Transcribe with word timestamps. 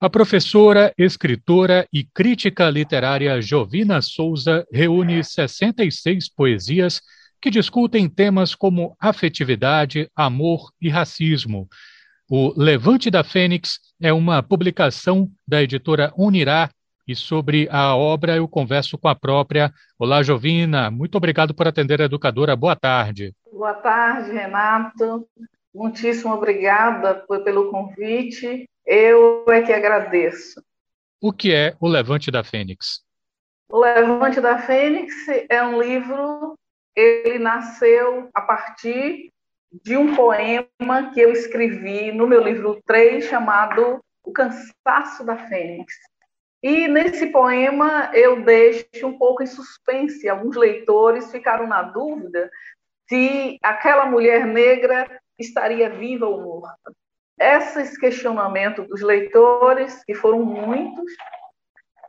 A 0.00 0.08
professora, 0.08 0.94
escritora 0.96 1.84
e 1.92 2.04
crítica 2.04 2.70
literária 2.70 3.42
Jovina 3.42 4.00
Souza 4.00 4.64
reúne 4.72 5.24
66 5.24 6.32
poesias 6.32 7.02
que 7.42 7.50
discutem 7.50 8.08
temas 8.08 8.54
como 8.54 8.96
afetividade, 9.00 10.08
amor 10.14 10.70
e 10.80 10.88
racismo. 10.88 11.68
O 12.30 12.54
Levante 12.56 13.10
da 13.10 13.24
Fênix 13.24 13.80
é 14.00 14.12
uma 14.12 14.40
publicação 14.40 15.28
da 15.44 15.64
editora 15.64 16.12
Unirá 16.16 16.70
e 17.04 17.16
sobre 17.16 17.68
a 17.68 17.96
obra 17.96 18.36
eu 18.36 18.46
converso 18.46 18.96
com 18.96 19.08
a 19.08 19.16
própria. 19.16 19.72
Olá, 19.98 20.22
Jovina, 20.22 20.92
muito 20.92 21.16
obrigado 21.16 21.52
por 21.52 21.66
atender 21.66 22.00
a 22.00 22.04
educadora. 22.04 22.54
Boa 22.54 22.76
tarde. 22.76 23.34
Boa 23.52 23.74
tarde, 23.74 24.30
Renato. 24.30 25.26
Muitíssimo 25.74 26.32
obrigada 26.34 27.14
pelo 27.44 27.72
convite. 27.72 28.68
Eu 28.90 29.44
é 29.48 29.60
que 29.60 29.70
agradeço. 29.70 30.64
O 31.20 31.30
que 31.30 31.54
é 31.54 31.76
O 31.78 31.86
Levante 31.86 32.30
da 32.30 32.42
Fênix? 32.42 33.04
O 33.68 33.80
Levante 33.80 34.40
da 34.40 34.60
Fênix 34.60 35.14
é 35.50 35.62
um 35.62 35.78
livro, 35.78 36.58
ele 36.96 37.38
nasceu 37.38 38.30
a 38.32 38.40
partir 38.40 39.30
de 39.84 39.94
um 39.94 40.16
poema 40.16 41.12
que 41.12 41.20
eu 41.20 41.30
escrevi 41.30 42.12
no 42.12 42.26
meu 42.26 42.42
livro 42.42 42.80
3, 42.86 43.26
chamado 43.26 44.02
O 44.24 44.32
Cansaço 44.32 45.22
da 45.22 45.36
Fênix. 45.36 45.92
E 46.62 46.88
nesse 46.88 47.26
poema 47.26 48.10
eu 48.14 48.42
deixo 48.42 49.06
um 49.06 49.18
pouco 49.18 49.42
em 49.42 49.46
suspense. 49.46 50.26
Alguns 50.26 50.56
leitores 50.56 51.30
ficaram 51.30 51.66
na 51.66 51.82
dúvida 51.82 52.50
se 53.06 53.58
aquela 53.62 54.06
mulher 54.06 54.46
negra 54.46 55.20
estaria 55.38 55.90
viva 55.90 56.24
ou 56.24 56.40
morta. 56.42 56.90
Esses 57.38 57.96
questionamentos 57.96 58.86
dos 58.88 59.00
leitores, 59.00 60.02
que 60.04 60.14
foram 60.14 60.44
muitos, 60.44 61.12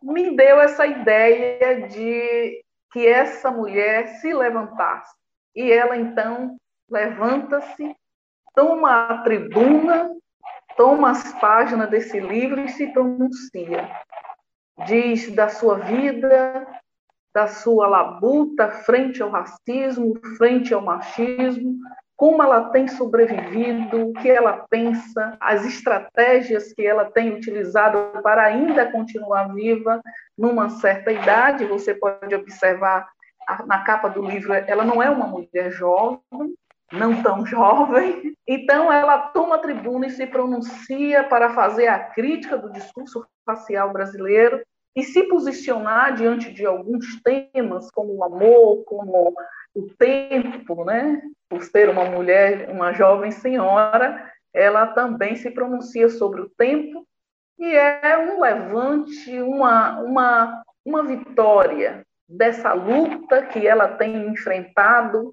me 0.02 0.36
deu 0.36 0.60
essa 0.60 0.88
ideia 0.88 1.88
de 1.88 2.64
que 2.92 3.08
essa 3.08 3.52
mulher 3.52 4.08
se 4.20 4.34
levantasse. 4.34 5.14
E 5.56 5.72
ela 5.72 5.98
então 5.98 6.58
levanta-se, 6.90 7.96
toma 8.56 9.08
a 9.10 9.22
tribuna, 9.24 10.10
toma 10.76 11.12
as 11.12 11.34
páginas 11.40 11.90
desse 11.90 12.20
livro 12.20 12.62
e 12.62 12.70
se 12.70 12.88
pronuncia. 12.88 13.90
Diz 14.88 15.30
da 15.36 15.50
sua 15.50 15.76
vida, 15.80 16.66
da 17.34 17.48
sua 17.48 17.88
labuta 17.88 18.72
frente 18.72 19.22
ao 19.22 19.30
racismo, 19.30 20.20
frente 20.38 20.74
ao 20.74 20.82
machismo, 20.82 21.78
como 22.20 22.44
ela 22.44 22.70
tem 22.72 22.86
sobrevivido, 22.86 24.10
o 24.10 24.14
que 24.14 24.30
ela 24.30 24.66
pensa, 24.70 25.38
as 25.40 25.64
estratégias 25.64 26.74
que 26.74 26.86
ela 26.86 27.06
tem 27.06 27.34
utilizado 27.34 28.12
para 28.22 28.44
ainda 28.44 28.92
continuar 28.92 29.54
viva 29.54 30.02
numa 30.38 30.68
certa 30.70 31.14
idade. 31.14 31.64
Você 31.64 31.94
pode 31.94 32.36
observar 32.36 33.08
na 33.66 33.86
capa 33.86 34.10
do 34.10 34.22
livro, 34.22 34.52
ela 34.52 34.84
não 34.84 35.02
é 35.02 35.10
uma 35.10 35.28
mulher 35.28 35.72
jovem, 35.72 36.20
não 36.92 37.24
tão 37.24 37.46
jovem. 37.46 38.34
Então, 38.46 38.92
ela 38.92 39.30
toma 39.30 39.60
tribuna 39.60 40.08
e 40.08 40.12
se 40.12 40.28
pronuncia 40.28 41.24
para 41.24 41.52
fazer 41.52 41.88
a 41.88 42.00
crítica 42.00 42.58
do 42.58 42.70
discurso 42.70 43.26
racial 43.48 43.94
brasileiro 43.94 44.62
e 44.94 45.04
se 45.04 45.24
posicionar 45.24 46.16
diante 46.16 46.52
de 46.52 46.66
alguns 46.66 47.22
temas, 47.22 47.90
como 47.92 48.14
o 48.18 48.24
amor, 48.26 48.84
como 48.84 49.34
o 49.76 49.88
tempo, 49.98 50.84
né? 50.84 51.22
Por 51.50 51.64
ser 51.64 51.90
uma 51.90 52.06
mulher, 52.06 52.70
uma 52.70 52.94
jovem 52.94 53.32
senhora, 53.32 54.32
ela 54.54 54.88
também 54.88 55.36
se 55.36 55.52
pronuncia 55.52 56.10
sobre 56.10 56.42
o 56.42 56.50
tempo 56.50 57.08
e 57.58 57.76
é 57.76 58.18
um 58.18 58.40
levante, 58.40 59.42
uma, 59.42 60.00
uma, 60.00 60.64
uma 60.86 61.04
vitória 61.04 62.04
dessa 62.28 62.74
luta 62.74 63.46
que 63.48 63.68
ela 63.68 63.88
tem 63.88 64.28
enfrentado 64.28 65.30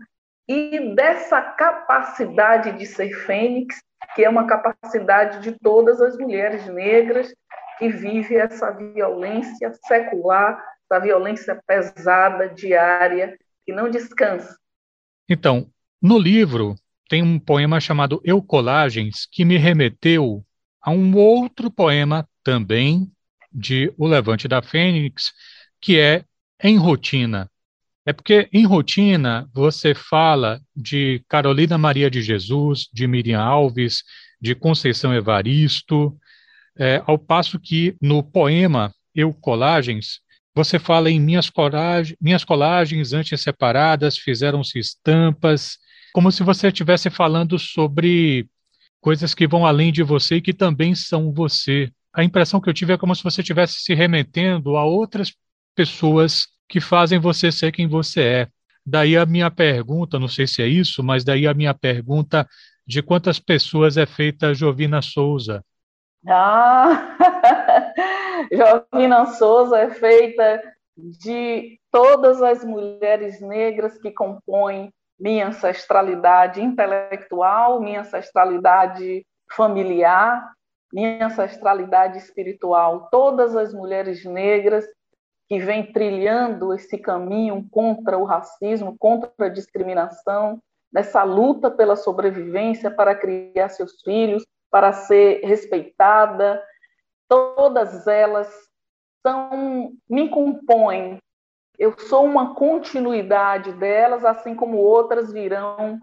e 0.49 0.95
dessa 0.95 1.41
capacidade 1.41 2.73
de 2.73 2.87
ser 2.87 3.13
fênix, 3.27 3.81
que 4.15 4.25
é 4.25 4.29
uma 4.29 4.47
capacidade 4.47 5.41
de 5.41 5.53
todas 5.59 6.01
as 6.01 6.17
mulheres 6.17 6.67
negras 6.67 7.33
que 7.79 7.89
vivem 7.89 8.39
essa 8.39 8.71
violência 8.73 9.73
secular, 9.87 10.63
essa 10.91 11.01
violência 11.01 11.61
pesada, 11.67 12.49
diária, 12.49 13.37
que 13.67 13.73
não 13.73 13.91
descansa. 13.91 14.57
Então, 15.29 15.69
no 16.01 16.19
livro 16.19 16.77
tem 17.09 17.23
um 17.23 17.39
poema 17.39 17.81
chamado 17.81 18.21
Eucolagens 18.25 19.27
que 19.31 19.45
me 19.45 19.59
remeteu 19.59 20.47
a 20.81 20.91
um 20.93 21.15
outro 21.17 21.71
poema 21.71 22.27
também 22.45 23.11
de 23.53 23.93
O 23.99 24.07
Levante 24.07 24.47
da 24.47 24.63
Fênix, 24.63 25.33
que 25.81 25.99
é 25.99 26.25
Em 26.63 26.79
Rotina. 26.79 27.51
É 28.09 28.13
porque 28.13 28.49
em 28.53 28.65
rotina 28.65 29.51
você 29.53 29.93
fala 29.93 30.61
de 30.77 31.21
Carolina 31.29 31.77
Maria 31.77 32.09
de 32.09 32.23
Jesus, 32.23 32.89
de 32.93 33.05
Miriam 33.05 33.41
Alves, 33.41 34.05
de 34.41 34.55
Conceição 34.55 35.13
Evaristo, 35.13 36.17
é, 36.79 37.03
ao 37.05 37.19
passo 37.19 37.59
que 37.59 37.97
no 38.01 38.23
poema 38.23 38.95
Eu 39.13 39.35
Colagens 39.35 40.21
você 40.57 40.79
fala 40.79 41.11
em 41.11 41.21
minhas, 41.21 41.53
minhas 42.19 42.43
colagens 42.43 43.13
antes 43.13 43.43
separadas 43.43 44.17
fizeram-se 44.17 44.79
estampas, 44.79 45.77
como 46.15 46.33
se 46.33 46.43
você 46.43 46.69
estivesse 46.69 47.11
falando 47.11 47.59
sobre 47.59 48.49
coisas 48.99 49.35
que 49.35 49.47
vão 49.47 49.67
além 49.67 49.93
de 49.93 50.03
você 50.03 50.37
e 50.37 50.41
que 50.41 50.55
também 50.55 50.95
são 50.95 51.31
você. 51.31 51.93
A 52.11 52.25
impressão 52.25 52.59
que 52.59 52.71
eu 52.71 52.73
tive 52.73 52.95
é 52.95 52.97
como 52.97 53.15
se 53.15 53.23
você 53.23 53.43
estivesse 53.43 53.83
se 53.83 53.93
remetendo 53.93 54.79
a 54.79 54.85
outras 54.87 55.31
pessoas 55.75 56.47
que 56.67 56.81
fazem 56.81 57.19
você 57.19 57.53
ser 57.53 57.71
quem 57.71 57.87
você 57.87 58.23
é. 58.23 58.49
Daí 58.85 59.15
a 59.15 59.27
minha 59.27 59.51
pergunta, 59.51 60.19
não 60.19 60.27
sei 60.27 60.47
se 60.47 60.63
é 60.63 60.67
isso, 60.67 61.03
mas 61.03 61.23
daí 61.23 61.47
a 61.47 61.53
minha 61.53 61.75
pergunta 61.75 62.49
de 62.87 63.03
quantas 63.03 63.39
pessoas 63.39 63.99
é 63.99 64.07
feita 64.07 64.55
Jovina 64.55 65.03
Souza? 65.03 65.63
Ah, 66.27 67.15
Jovina 68.53 69.27
Souza 69.27 69.79
é 69.79 69.91
feita 69.91 70.63
de 70.97 71.79
todas 71.91 72.43
as 72.43 72.65
mulheres 72.65 73.41
negras 73.41 73.99
que 73.99 74.11
compõem 74.11 74.93
minha 75.19 75.49
ancestralidade 75.49 76.63
intelectual, 76.63 77.81
minha 77.81 78.01
ancestralidade 78.01 79.25
familiar, 79.51 80.53
minha 80.93 81.27
ancestralidade 81.27 82.19
espiritual. 82.19 83.09
Todas 83.11 83.57
as 83.57 83.73
mulheres 83.73 84.25
negras 84.25 84.85
que 85.49 85.59
vem 85.59 85.93
trilhando 85.93 86.73
esse 86.75 86.99
caminho 86.99 87.67
contra 87.71 88.19
o 88.19 88.25
racismo, 88.25 88.97
contra 88.99 89.31
a 89.39 89.49
discriminação, 89.49 90.61
nessa 90.93 91.23
luta 91.23 91.71
pela 91.71 91.97
sobrevivência 91.97 92.91
para 92.91 93.15
criar 93.15 93.69
seus 93.69 94.01
filhos, 94.03 94.45
para 94.71 94.93
ser 94.93 95.41
respeitada, 95.45 96.63
todas 97.29 98.07
elas 98.07 98.49
são 99.27 99.93
me 100.09 100.29
compõem. 100.29 101.19
Eu 101.79 101.99
sou 101.99 102.25
uma 102.25 102.55
continuidade 102.55 103.73
delas, 103.73 104.25
assim 104.25 104.55
como 104.55 104.79
outras 104.79 105.33
virão 105.33 105.99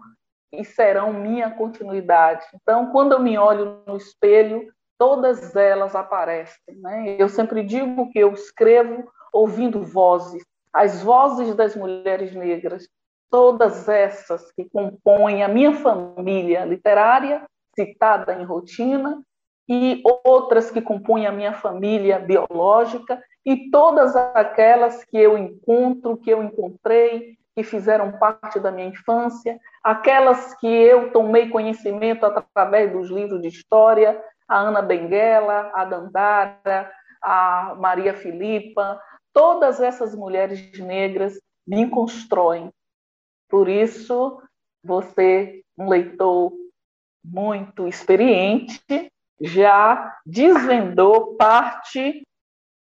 e 0.52 0.64
serão 0.64 1.12
minha 1.12 1.50
continuidade. 1.50 2.46
Então, 2.54 2.92
quando 2.92 3.12
eu 3.12 3.20
me 3.20 3.36
olho 3.36 3.82
no 3.86 3.96
espelho, 3.96 4.72
todas 4.98 5.56
elas 5.56 5.96
aparecem. 5.96 6.76
Né? 6.80 7.16
Eu 7.18 7.28
sempre 7.28 7.62
digo 7.64 8.10
que 8.10 8.18
eu 8.18 8.32
escrevo 8.32 9.10
ouvindo 9.32 9.82
vozes, 9.82 10.44
as 10.72 11.02
vozes 11.02 11.54
das 11.54 11.74
mulheres 11.74 12.34
negras, 12.34 12.88
todas 13.30 13.88
essas 13.88 14.52
que 14.52 14.68
compõem 14.70 15.42
a 15.42 15.48
minha 15.48 15.72
família 15.72 16.64
literária, 16.64 17.44
citada 17.74 18.34
em 18.34 18.44
rotina, 18.44 19.20
e 19.68 20.02
outras 20.24 20.70
que 20.70 20.80
compõem 20.80 21.26
a 21.26 21.32
minha 21.32 21.52
família 21.52 22.18
biológica, 22.18 23.22
e 23.44 23.70
todas 23.70 24.14
aquelas 24.16 25.04
que 25.04 25.16
eu 25.16 25.36
encontro, 25.36 26.16
que 26.16 26.30
eu 26.30 26.42
encontrei, 26.42 27.36
que 27.54 27.62
fizeram 27.62 28.12
parte 28.12 28.58
da 28.58 28.70
minha 28.70 28.88
infância, 28.88 29.58
aquelas 29.82 30.54
que 30.54 30.66
eu 30.66 31.12
tomei 31.12 31.48
conhecimento 31.48 32.24
através 32.26 32.90
dos 32.92 33.10
livros 33.10 33.40
de 33.40 33.48
história, 33.48 34.20
a 34.48 34.58
Ana 34.58 34.82
Benguela, 34.82 35.70
a 35.72 35.84
Dandara, 35.84 36.90
a 37.22 37.74
Maria 37.78 38.14
Filipa, 38.14 39.00
todas 39.32 39.80
essas 39.80 40.14
mulheres 40.14 40.78
negras 40.78 41.40
me 41.66 41.88
constroem. 41.88 42.70
Por 43.48 43.68
isso, 43.68 44.42
você, 44.82 45.62
um 45.78 45.88
leitor 45.88 46.52
muito 47.24 47.86
experiente, 47.88 49.10
já 49.40 50.16
desvendou 50.24 51.36
parte 51.36 52.22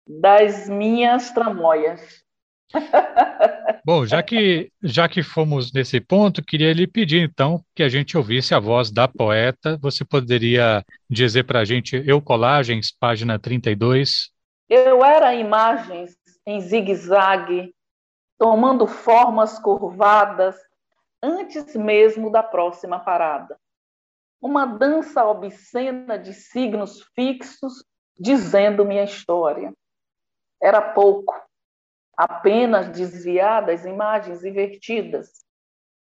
das 0.07 0.69
minhas 0.69 1.31
tramóias. 1.31 2.23
Bom, 3.85 4.05
já 4.05 4.21
que, 4.21 4.71
já 4.81 5.07
que 5.07 5.23
fomos 5.23 5.71
nesse 5.71 5.99
ponto, 6.01 6.43
queria 6.43 6.73
lhe 6.73 6.87
pedir 6.87 7.21
então 7.21 7.63
que 7.75 7.83
a 7.83 7.89
gente 7.89 8.17
ouvisse 8.17 8.53
a 8.53 8.59
voz 8.59 8.91
da 8.91 9.07
poeta. 9.07 9.77
Você 9.81 10.03
poderia 10.03 10.83
dizer 11.09 11.43
para 11.43 11.59
a 11.59 11.65
gente, 11.65 12.01
Eu 12.05 12.21
Colagens, 12.21 12.91
página 12.91 13.39
32? 13.39 14.31
Eu 14.67 15.03
era 15.05 15.35
imagens 15.35 16.17
em 16.45 16.59
zigue-zague, 16.59 17.73
tomando 18.37 18.87
formas 18.87 19.59
curvadas 19.59 20.55
antes 21.21 21.75
mesmo 21.75 22.31
da 22.31 22.43
próxima 22.43 22.99
parada. 22.99 23.57
Uma 24.41 24.65
dança 24.65 25.25
obscena 25.25 26.17
de 26.17 26.33
signos 26.33 27.01
fixos 27.15 27.83
dizendo 28.17 28.85
minha 28.85 29.03
história. 29.03 29.73
Era 30.61 30.81
pouco 30.93 31.33
apenas 32.15 32.89
desviar 32.89 33.65
das 33.65 33.85
imagens 33.85 34.43
invertidas. 34.43 35.45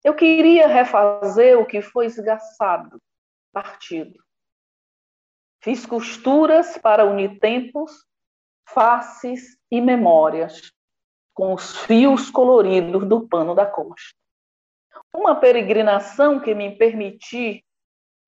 Eu 0.04 0.14
queria 0.14 0.66
refazer 0.66 1.58
o 1.58 1.66
que 1.66 1.80
foi 1.80 2.06
esgaçado, 2.06 3.00
partido. 3.52 4.22
Fiz 5.62 5.86
costuras 5.86 6.76
para 6.76 7.04
unir 7.04 7.38
tempos, 7.38 8.04
faces 8.68 9.56
e 9.70 9.80
memórias, 9.80 10.72
com 11.32 11.54
os 11.54 11.76
fios 11.78 12.30
coloridos 12.30 13.06
do 13.06 13.26
pano 13.28 13.54
da 13.54 13.64
costa. 13.64 14.18
Uma 15.14 15.36
peregrinação 15.36 16.40
que 16.40 16.54
me 16.54 16.76
permiti 16.76 17.64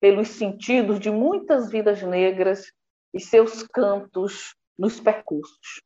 pelos 0.05 0.27
sentidos 0.27 0.99
de 0.99 1.09
muitas 1.09 1.71
vidas 1.71 2.03
negras 2.03 2.71
e 3.11 3.19
seus 3.19 3.63
cantos 3.63 4.53
nos 4.77 4.99
percursos. 4.99 5.81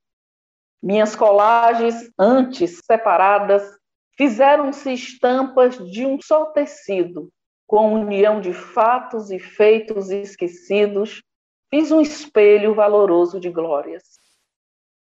Minhas 0.83 1.15
colagens, 1.15 2.11
antes 2.19 2.81
separadas, 2.83 3.63
fizeram-se 4.17 4.91
estampas 4.91 5.77
de 5.89 6.05
um 6.05 6.19
só 6.21 6.47
tecido, 6.47 7.29
com 7.65 7.93
união 7.93 8.41
de 8.41 8.51
fatos 8.51 9.31
e 9.31 9.39
feitos 9.39 10.09
esquecidos, 10.09 11.23
fiz 11.69 11.89
um 11.89 12.01
espelho 12.01 12.75
valoroso 12.75 13.39
de 13.39 13.49
glórias. 13.49 14.03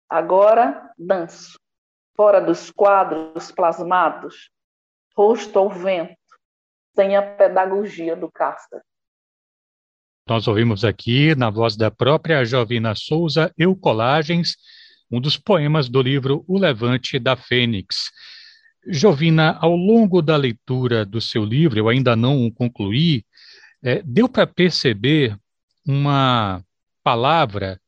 Agora 0.10 0.92
danço, 0.98 1.60
fora 2.18 2.42
dos 2.42 2.71
quadros 2.71 3.51
plasmados, 3.51 4.50
rosto 5.15 5.60
ao 5.60 5.69
vento, 5.69 6.18
sem 6.95 7.15
a 7.15 7.21
pedagogia 7.36 8.15
do 8.15 8.31
Cássio. 8.31 8.81
Nós 10.28 10.48
ouvimos 10.48 10.86
aqui, 10.86 11.36
na 11.36 11.50
voz 11.50 11.75
da 11.75 11.92
própria 11.92 12.46
Jovina 12.46 12.96
Souza, 12.96 13.54
Eucolagens, 13.58 14.56
um 15.12 15.20
dos 15.20 15.36
poemas 15.38 15.90
do 15.90 16.02
livro 16.02 16.46
O 16.48 16.58
Levante 16.58 17.20
da 17.20 17.36
Fênix. 17.36 18.10
Jovina, 18.88 19.58
ao 19.60 19.75
longo 19.75 20.22
da 20.22 20.38
leitura 20.38 21.06
do 21.06 21.20
seu 21.20 21.44
livro, 21.44 21.78
eu 21.78 21.90
ainda 21.90 22.16
não 22.16 22.46
o 22.46 22.54
concluí, 22.54 23.25
é, 23.81 24.02
deu 24.02 24.30
para 24.30 24.48
perceber 24.48 25.38
uma 25.86 26.64
palavra 27.04 27.80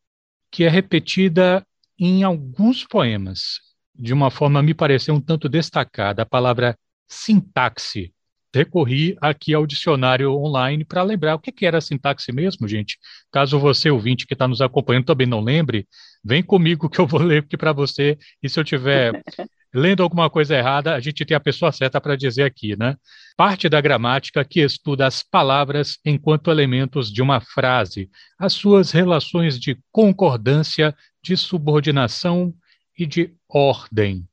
que 0.52 0.66
é 0.66 0.70
repetida 0.70 1.66
em 1.98 2.24
alguns 2.24 2.86
poemas, 2.86 3.62
de 3.98 4.14
uma 4.14 4.30
forma 4.30 4.62
me 4.62 4.74
pareceu 4.74 5.16
um 5.16 5.22
tanto 5.22 5.48
destacada, 5.48 6.24
a 6.24 6.26
palavra 6.26 6.78
sintaxe 7.08 8.14
recorri 8.56 9.16
aqui 9.22 9.54
ao 9.54 9.68
dicionário 9.68 10.32
online 10.34 10.84
para 10.84 11.04
lembrar 11.04 11.36
o 11.36 11.40
que, 11.40 11.52
que 11.52 11.66
era 11.66 11.82
sintaxe 11.82 12.32
mesmo, 12.32 12.68
gente. 12.68 12.98
Caso 13.32 13.60
você, 13.60 13.90
ouvinte 13.90 14.26
que 14.26 14.34
está 14.34 14.48
nos 14.48 14.62
acompanhando, 14.62 15.06
também 15.06 15.28
não 15.28 15.42
lembre, 15.42 15.88
vem 16.24 16.42
comigo 16.42 16.90
que 16.90 17.00
eu 17.00 17.06
vou 17.06 17.22
ler 17.22 17.44
aqui 17.44 17.58
para 17.58 17.74
você. 17.74 18.18
E 18.42 18.50
se 18.50 18.60
eu 18.60 18.64
tiver 18.64 19.12
lendo 19.74 20.02
alguma 20.02 20.30
coisa 20.30 20.56
errada, 20.56 20.96
a 20.96 21.00
gente 21.00 21.26
tem 21.26 21.36
a 21.36 21.40
pessoa 21.40 21.72
certa 21.72 22.00
para 22.00 22.16
dizer 22.16 22.44
aqui, 22.44 22.78
né? 22.78 22.96
Parte 23.36 23.68
da 23.68 23.82
gramática 23.82 24.46
que 24.46 24.62
estuda 24.62 25.06
as 25.06 25.22
palavras 25.22 25.98
enquanto 26.06 26.50
elementos 26.50 27.12
de 27.12 27.22
uma 27.22 27.42
frase, 27.42 28.10
as 28.40 28.54
suas 28.54 28.92
relações 28.92 29.60
de 29.60 29.78
concordância, 29.92 30.96
de 31.22 31.36
subordinação 31.36 32.54
e 32.98 33.06
de 33.06 33.34
ordem. 33.50 34.26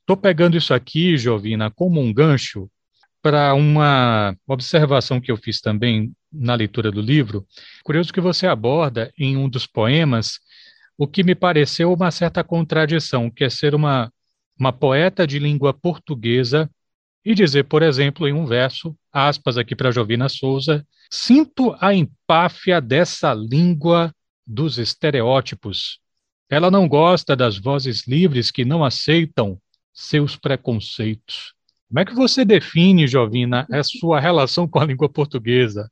Estou 0.00 0.16
pegando 0.16 0.56
isso 0.56 0.72
aqui, 0.72 1.18
Jovina, 1.18 1.70
como 1.70 2.00
um 2.00 2.14
gancho 2.14 2.70
para 3.26 3.54
uma 3.54 4.36
observação 4.46 5.20
que 5.20 5.32
eu 5.32 5.36
fiz 5.36 5.60
também 5.60 6.14
na 6.32 6.54
leitura 6.54 6.92
do 6.92 7.00
livro. 7.00 7.44
Curioso 7.82 8.12
que 8.12 8.20
você 8.20 8.46
aborda 8.46 9.12
em 9.18 9.36
um 9.36 9.48
dos 9.48 9.66
poemas 9.66 10.38
o 10.96 11.08
que 11.08 11.24
me 11.24 11.34
pareceu 11.34 11.92
uma 11.92 12.12
certa 12.12 12.44
contradição, 12.44 13.28
que 13.28 13.42
é 13.42 13.50
ser 13.50 13.74
uma, 13.74 14.12
uma 14.56 14.72
poeta 14.72 15.26
de 15.26 15.40
língua 15.40 15.74
portuguesa 15.74 16.70
e 17.24 17.34
dizer, 17.34 17.64
por 17.64 17.82
exemplo, 17.82 18.28
em 18.28 18.32
um 18.32 18.46
verso, 18.46 18.96
aspas 19.12 19.58
aqui 19.58 19.74
para 19.74 19.90
Jovina 19.90 20.28
Souza, 20.28 20.86
sinto 21.10 21.76
a 21.80 21.92
empáfia 21.92 22.80
dessa 22.80 23.34
língua 23.34 24.14
dos 24.46 24.78
estereótipos. 24.78 25.98
Ela 26.48 26.70
não 26.70 26.86
gosta 26.86 27.34
das 27.34 27.58
vozes 27.58 28.06
livres 28.06 28.52
que 28.52 28.64
não 28.64 28.84
aceitam 28.84 29.58
seus 29.92 30.36
preconceitos. 30.36 31.55
Como 31.88 32.00
é 32.00 32.04
que 32.04 32.14
você 32.14 32.44
define, 32.44 33.06
Jovina, 33.06 33.66
a 33.72 33.82
sua 33.82 34.18
relação 34.18 34.66
com 34.66 34.80
a 34.80 34.84
língua 34.84 35.08
portuguesa? 35.08 35.88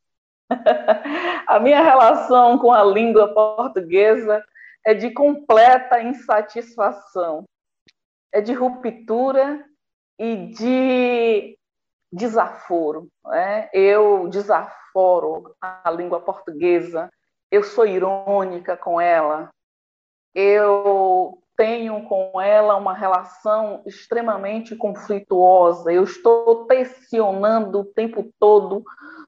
a 1.47 1.59
minha 1.59 1.81
relação 1.81 2.57
com 2.57 2.73
a 2.73 2.83
língua 2.83 3.33
portuguesa 3.33 4.43
é 4.85 4.93
de 4.93 5.09
completa 5.11 6.01
insatisfação, 6.01 7.45
é 8.31 8.41
de 8.41 8.53
ruptura 8.53 9.63
e 10.19 10.35
de 10.47 11.57
desaforo. 12.11 13.07
Né? 13.25 13.69
Eu 13.73 14.27
desaforo 14.27 15.55
a 15.61 15.89
língua 15.91 16.19
portuguesa, 16.19 17.09
eu 17.49 17.63
sou 17.63 17.87
irônica 17.87 18.75
com 18.75 18.99
ela, 18.99 19.49
eu 20.35 21.41
tenho 21.55 22.03
com 22.03 22.39
ela 22.41 22.75
uma 22.75 22.93
relação 22.93 23.81
extremamente 23.85 24.75
conflituosa. 24.75 25.91
Eu 25.91 26.03
estou 26.03 26.65
tensionando 26.65 27.79
o 27.79 27.85
tempo 27.85 28.29
todo 28.37 28.83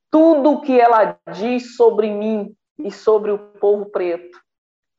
tudo 0.10 0.52
o 0.52 0.62
que 0.62 0.80
ela 0.80 1.18
diz 1.34 1.76
sobre 1.76 2.10
mim 2.12 2.56
e 2.80 2.92
sobre 2.92 3.32
o 3.32 3.38
povo 3.38 3.88
preto. 3.88 4.40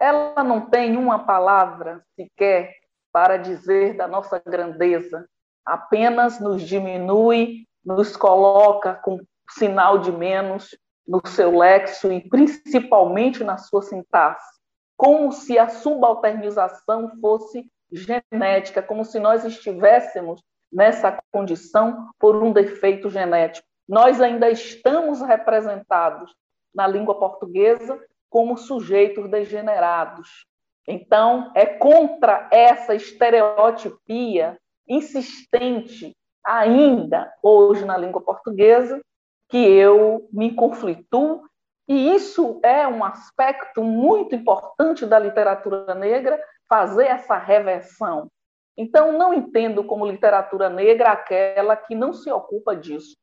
Ela 0.00 0.44
não 0.44 0.68
tem 0.68 0.96
uma 0.96 1.20
palavra 1.20 2.04
sequer 2.14 2.72
para 3.12 3.36
dizer 3.36 3.96
da 3.96 4.06
nossa 4.06 4.38
grandeza, 4.38 5.26
apenas 5.64 6.38
nos 6.38 6.62
diminui, 6.62 7.66
nos 7.84 8.16
coloca 8.16 8.94
com 8.94 9.18
sinal 9.50 9.98
de 9.98 10.12
menos 10.12 10.76
no 11.06 11.20
seu 11.26 11.56
lexo 11.58 12.12
e 12.12 12.28
principalmente 12.28 13.42
na 13.42 13.56
sua 13.56 13.82
sintaxe 13.82 14.57
como 14.98 15.30
se 15.30 15.56
a 15.56 15.68
subalternização 15.68 17.12
fosse 17.20 17.70
genética, 17.90 18.82
como 18.82 19.04
se 19.04 19.20
nós 19.20 19.44
estivéssemos 19.44 20.42
nessa 20.70 21.16
condição 21.30 22.10
por 22.18 22.42
um 22.42 22.52
defeito 22.52 23.08
genético. 23.08 23.66
Nós 23.88 24.20
ainda 24.20 24.50
estamos 24.50 25.22
representados 25.22 26.34
na 26.74 26.86
língua 26.86 27.16
portuguesa 27.18 27.98
como 28.28 28.58
sujeitos 28.58 29.30
degenerados. 29.30 30.44
Então, 30.86 31.52
é 31.54 31.64
contra 31.64 32.48
essa 32.50 32.94
estereotipia 32.94 34.58
insistente 34.86 36.12
ainda 36.44 37.32
hoje 37.42 37.84
na 37.84 37.96
língua 37.96 38.20
portuguesa 38.20 39.00
que 39.48 39.58
eu 39.58 40.28
me 40.32 40.54
conflituo 40.54 41.42
e 41.88 42.14
isso 42.14 42.60
é 42.62 42.86
um 42.86 43.02
aspecto 43.02 43.82
muito 43.82 44.34
importante 44.34 45.06
da 45.06 45.18
literatura 45.18 45.94
negra, 45.94 46.38
fazer 46.68 47.06
essa 47.06 47.36
reversão. 47.36 48.28
Então, 48.76 49.12
não 49.12 49.32
entendo 49.32 49.82
como 49.82 50.06
literatura 50.06 50.68
negra 50.68 51.12
aquela 51.12 51.74
que 51.74 51.94
não 51.94 52.12
se 52.12 52.30
ocupa 52.30 52.76
disso. 52.76 53.16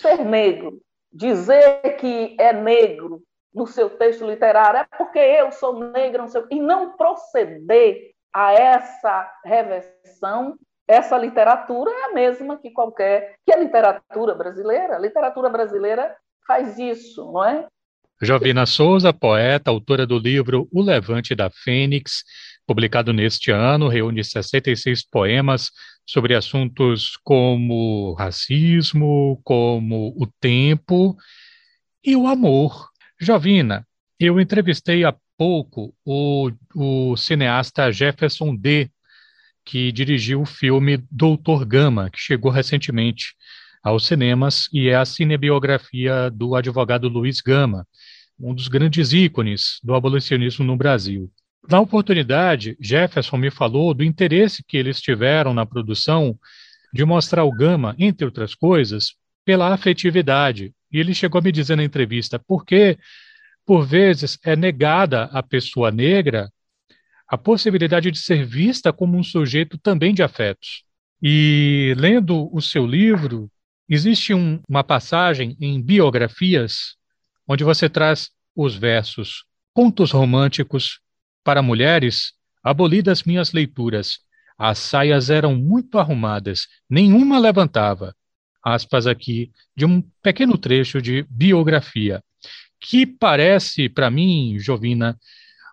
Ser 0.00 0.24
negro, 0.24 0.80
dizer 1.12 1.96
que 1.98 2.36
é 2.38 2.52
negro 2.52 3.22
no 3.52 3.66
seu 3.66 3.90
texto 3.90 4.24
literário 4.26 4.80
é 4.80 4.96
porque 4.96 5.18
eu 5.18 5.50
sou 5.50 5.78
negra, 5.90 6.22
não 6.22 6.28
sei, 6.28 6.44
e 6.50 6.60
não 6.60 6.96
proceder 6.96 8.12
a 8.32 8.52
essa 8.52 9.32
reversão, 9.44 10.56
essa 10.86 11.16
literatura 11.16 11.90
é 11.90 12.04
a 12.04 12.12
mesma 12.12 12.58
que 12.58 12.70
qualquer, 12.70 13.34
que 13.44 13.52
a 13.52 13.58
literatura 13.58 14.34
brasileira. 14.34 14.96
A 14.96 14.98
literatura 14.98 15.48
brasileira 15.48 16.16
faz 16.46 16.78
isso, 16.78 17.32
não 17.32 17.44
é? 17.44 17.66
Jovina 18.20 18.64
Souza, 18.64 19.12
poeta, 19.12 19.70
autora 19.70 20.06
do 20.06 20.18
livro 20.18 20.66
O 20.72 20.82
Levante 20.82 21.34
da 21.34 21.50
Fênix, 21.50 22.24
publicado 22.66 23.12
neste 23.12 23.50
ano, 23.50 23.88
reúne 23.88 24.24
66 24.24 25.04
poemas 25.08 25.70
sobre 26.06 26.34
assuntos 26.34 27.16
como 27.22 28.14
racismo, 28.14 29.40
como 29.44 30.14
o 30.16 30.26
tempo 30.40 31.16
e 32.02 32.16
o 32.16 32.26
amor. 32.26 32.88
Jovina, 33.20 33.86
eu 34.18 34.40
entrevistei 34.40 35.04
há 35.04 35.14
pouco 35.36 35.94
o, 36.04 36.50
o 36.74 37.16
cineasta 37.16 37.92
Jefferson 37.92 38.56
D., 38.56 38.90
que 39.62 39.90
dirigiu 39.90 40.42
o 40.42 40.46
filme 40.46 41.04
Doutor 41.10 41.66
Gama, 41.66 42.08
que 42.08 42.18
chegou 42.18 42.52
recentemente 42.52 43.34
aos 43.86 44.04
cinemas 44.04 44.68
e 44.72 44.88
é 44.88 44.96
a 44.96 45.04
cinebiografia 45.04 46.28
do 46.28 46.56
advogado 46.56 47.08
Luiz 47.08 47.40
Gama, 47.40 47.86
um 48.36 48.52
dos 48.52 48.66
grandes 48.66 49.12
ícones 49.12 49.78
do 49.80 49.94
abolicionismo 49.94 50.64
no 50.64 50.76
Brasil. 50.76 51.30
Na 51.70 51.78
oportunidade, 51.78 52.76
Jefferson 52.80 53.36
me 53.36 53.48
falou 53.48 53.94
do 53.94 54.02
interesse 54.02 54.64
que 54.66 54.76
eles 54.76 55.00
tiveram 55.00 55.54
na 55.54 55.64
produção 55.64 56.36
de 56.92 57.04
mostrar 57.04 57.44
o 57.44 57.52
Gama, 57.52 57.94
entre 57.96 58.24
outras 58.24 58.56
coisas, 58.56 59.14
pela 59.44 59.72
afetividade. 59.72 60.72
E 60.90 60.98
ele 60.98 61.14
chegou 61.14 61.38
a 61.38 61.42
me 61.42 61.52
dizer 61.52 61.76
na 61.76 61.84
entrevista, 61.84 62.40
porque, 62.40 62.98
por 63.64 63.86
vezes, 63.86 64.36
é 64.44 64.56
negada 64.56 65.26
à 65.26 65.44
pessoa 65.44 65.92
negra 65.92 66.50
a 67.28 67.38
possibilidade 67.38 68.10
de 68.10 68.18
ser 68.18 68.44
vista 68.44 68.92
como 68.92 69.16
um 69.16 69.22
sujeito 69.22 69.78
também 69.78 70.12
de 70.12 70.24
afetos. 70.24 70.82
E 71.22 71.94
lendo 71.96 72.52
o 72.52 72.60
seu 72.60 72.84
livro, 72.84 73.48
existe 73.88 74.34
um, 74.34 74.60
uma 74.68 74.82
passagem 74.82 75.56
em 75.60 75.80
Biografias, 75.80 76.96
onde 77.46 77.64
você 77.64 77.88
traz 77.88 78.30
os 78.54 78.74
versos 78.74 79.44
Contos 79.72 80.10
Românticos 80.10 81.00
para 81.44 81.62
Mulheres, 81.62 82.32
abolidas 82.62 83.22
minhas 83.22 83.52
leituras. 83.52 84.18
As 84.58 84.78
saias 84.78 85.28
eram 85.28 85.54
muito 85.54 85.98
arrumadas, 85.98 86.66
nenhuma 86.88 87.38
levantava. 87.38 88.14
Aspas 88.64 89.06
aqui 89.06 89.52
de 89.76 89.84
um 89.84 90.02
pequeno 90.22 90.56
trecho 90.58 91.00
de 91.00 91.24
biografia, 91.30 92.22
que 92.80 93.06
parece, 93.06 93.88
para 93.88 94.10
mim, 94.10 94.56
Jovina, 94.58 95.16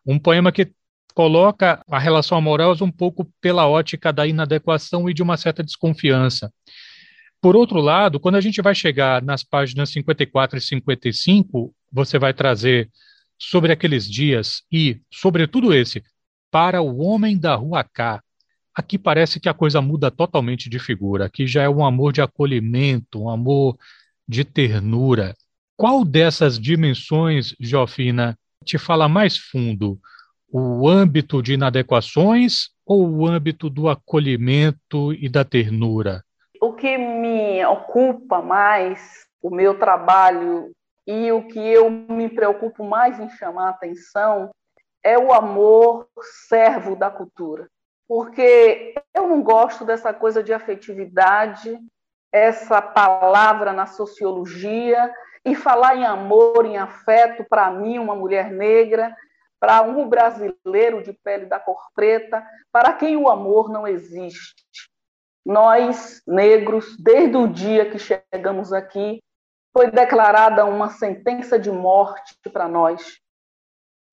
um 0.06 0.20
poema 0.20 0.52
que 0.52 0.72
coloca 1.14 1.84
a 1.90 1.98
relação 1.98 2.38
amorosa 2.38 2.84
um 2.84 2.92
pouco 2.92 3.32
pela 3.40 3.68
ótica 3.68 4.12
da 4.12 4.28
inadequação 4.28 5.10
e 5.10 5.14
de 5.14 5.24
uma 5.24 5.38
certa 5.38 5.64
desconfiança. 5.64 6.52
Por 7.44 7.58
outro 7.58 7.82
lado, 7.82 8.22
quando 8.22 8.36
a 8.36 8.42
gente 8.42 8.62
vai 8.62 8.74
chegar 8.74 9.22
nas 9.22 9.44
páginas 9.44 9.90
54 9.90 10.58
e 10.58 10.62
55, 10.62 11.76
você 11.92 12.18
vai 12.18 12.34
trazer 12.34 12.90
sobre 13.38 13.74
aqueles 13.74 14.10
dias 14.10 14.64
e, 14.72 15.02
sobretudo 15.12 15.74
esse, 15.74 16.02
para 16.50 16.82
o 16.82 17.00
homem 17.00 17.38
da 17.38 17.54
rua 17.56 17.84
K. 17.84 18.24
Aqui 18.74 18.98
parece 18.98 19.42
que 19.42 19.50
a 19.50 19.54
coisa 19.54 19.82
muda 19.82 20.10
totalmente 20.10 20.70
de 20.70 20.80
figura. 20.80 21.26
Aqui 21.26 21.46
já 21.46 21.64
é 21.64 21.70
um 21.70 21.84
amor 21.84 22.14
de 22.14 22.22
acolhimento, 22.22 23.22
um 23.22 23.30
amor 23.30 23.78
de 24.26 24.46
ternura. 24.46 25.36
Qual 25.76 26.06
dessas 26.06 26.58
dimensões, 26.58 27.54
Jofina, 27.60 28.40
te 28.64 28.78
fala 28.78 29.10
mais 29.10 29.38
fundo? 29.38 30.00
o 30.56 30.88
âmbito 30.88 31.42
de 31.42 31.54
inadequações 31.54 32.70
ou 32.86 33.10
o 33.10 33.28
âmbito 33.28 33.72
do 33.72 33.90
acolhimento 33.90 35.12
e 35.12 35.28
da 35.28 35.44
ternura? 35.44 36.24
O 36.64 36.72
que 36.72 36.98
me 36.98 37.66
ocupa 37.66 38.42
mais, 38.42 39.28
o 39.42 39.50
meu 39.50 39.78
trabalho 39.78 40.72
e 41.06 41.30
o 41.30 41.46
que 41.46 41.60
eu 41.60 41.90
me 41.90 42.30
preocupo 42.30 42.86
mais 42.86 43.20
em 43.20 43.30
chamar 43.32 43.68
a 43.68 43.72
atenção 43.72 44.50
é 45.04 45.20
o 45.20 45.34
amor 45.34 46.08
servo 46.48 46.96
da 46.96 47.12
cultura. 47.12 47.68
Porque 48.08 48.96
eu 49.14 49.28
não 49.28 49.44
gosto 49.44 49.84
dessa 49.84 50.14
coisa 50.14 50.42
de 50.42 50.54
afetividade, 50.54 51.78
essa 52.32 52.82
palavra 52.82 53.74
na 53.74 53.86
sociologia, 53.86 55.14
e 55.44 55.54
falar 55.56 55.98
em 55.98 56.06
amor, 56.06 56.66
em 56.66 56.78
afeto, 56.78 57.44
para 57.44 57.70
mim, 57.72 58.00
uma 58.00 58.16
mulher 58.16 58.50
negra, 58.50 59.14
para 59.60 59.82
um 59.82 60.08
brasileiro 60.08 61.04
de 61.04 61.12
pele 61.12 61.46
da 61.46 61.60
cor 61.60 61.82
preta, 61.94 62.42
para 62.72 62.94
quem 62.94 63.18
o 63.18 63.28
amor 63.28 63.70
não 63.70 63.86
existe. 63.86 64.93
Nós, 65.46 66.22
negros, 66.26 66.96
desde 66.98 67.36
o 67.36 67.48
dia 67.48 67.90
que 67.90 68.00
chegamos 68.00 68.72
aqui, 68.72 69.22
foi 69.74 69.92
declarada 69.92 70.66
uma 70.66 70.90
sentença 70.90 71.60
de 71.60 71.72
morte 71.72 72.38
para 72.52 72.68
nós. 72.68 73.20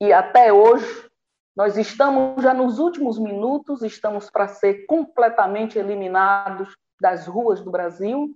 E 0.01 0.13
até 0.13 0.53
hoje, 0.53 1.09
nós 1.57 1.77
estamos 1.77 2.43
já 2.43 2.55
nos 2.55 2.79
últimos 2.79 3.19
minutos, 3.19 3.83
estamos 3.83 4.31
para 4.31 4.49
ser 4.49 4.87
completamente 4.87 5.79
eliminados 5.79 6.75
das 7.01 7.27
ruas 7.27 7.61
do 7.61 7.71
Brasil, 7.71 8.35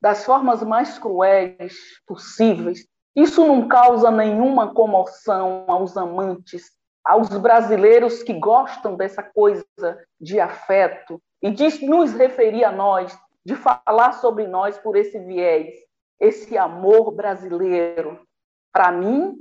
das 0.00 0.24
formas 0.24 0.62
mais 0.62 0.98
cruéis 0.98 1.76
possíveis, 2.06 2.86
isso 3.14 3.46
não 3.46 3.68
causa 3.68 4.10
nenhuma 4.10 4.72
comoção 4.72 5.64
aos 5.68 5.96
amantes, 5.96 6.72
aos 7.04 7.28
brasileiros 7.28 8.22
que 8.22 8.32
gostam 8.32 8.96
dessa 8.96 9.22
coisa 9.22 9.64
de 10.20 10.40
afeto 10.40 11.20
e 11.42 11.50
de 11.50 11.84
nos 11.84 12.12
referir 12.12 12.64
a 12.64 12.72
nós, 12.72 13.18
de 13.44 13.56
falar 13.56 14.12
sobre 14.14 14.46
nós 14.46 14.78
por 14.78 14.96
esse 14.96 15.18
viés, 15.18 15.74
esse 16.20 16.56
amor 16.56 17.10
brasileiro. 17.12 18.20
Para 18.72 18.92
mim, 18.92 19.36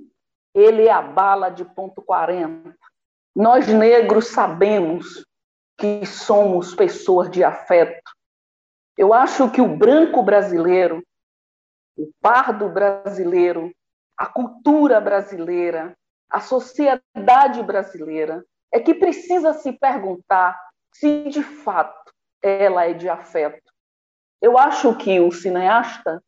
ele 0.54 0.88
é 0.88 0.92
a 0.92 1.02
bala 1.02 1.50
de 1.50 1.64
ponto 1.64 2.02
40. 2.02 2.76
Nós 3.36 3.68
negros 3.68 4.28
sabemos 4.28 5.26
que 5.78 6.06
somos 6.06 6.76
pessoas 6.76 7.30
de 7.30 7.44
afeto. 7.44 8.12
Eu 8.98 9.14
acho 9.14 9.50
que 9.52 9.62
o 9.62 9.78
branco 9.78 10.22
brasileiro 10.22 11.02
o 11.98 12.12
pardo 12.22 12.70
brasileiro, 12.70 13.72
a 14.18 14.26
cultura 14.26 15.00
brasileira, 15.00 15.96
a 16.30 16.40
sociedade 16.40 17.62
brasileira, 17.64 18.44
é 18.74 18.80
que 18.80 18.94
precisa 18.94 19.54
se 19.54 19.74
perguntar 19.74 20.58
se 20.94 21.30
de 21.30 21.44
fato 21.44 22.12
ela 22.42 22.86
é 22.86 22.94
de 22.94 23.08
afeto. 23.10 23.72
Eu 24.42 24.58
acho 24.58 24.96
que 24.98 25.20
o 25.20 25.32
cineasta 25.32 26.22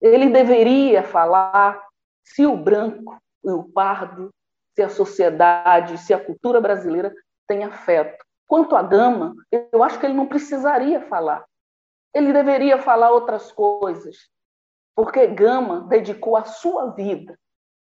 ele 0.00 0.30
deveria 0.30 1.02
falar 1.02 1.82
se 2.24 2.46
o 2.46 2.56
branco 2.56 3.18
e 3.44 3.50
o 3.50 3.64
pardo, 3.64 4.30
se 4.74 4.82
a 4.82 4.88
sociedade, 4.88 5.98
se 5.98 6.14
a 6.14 6.24
cultura 6.24 6.60
brasileira 6.60 7.12
tem 7.46 7.64
afeto. 7.64 8.24
Quanto 8.46 8.76
à 8.76 8.82
dama, 8.82 9.34
eu 9.72 9.82
acho 9.82 9.98
que 9.98 10.06
ele 10.06 10.14
não 10.14 10.26
precisaria 10.26 11.00
falar. 11.02 11.44
Ele 12.14 12.32
deveria 12.32 12.78
falar 12.78 13.10
outras 13.10 13.50
coisas 13.52 14.16
porque 14.98 15.28
Gama 15.28 15.82
dedicou 15.82 16.36
a 16.36 16.44
sua 16.44 16.90
vida 16.90 17.38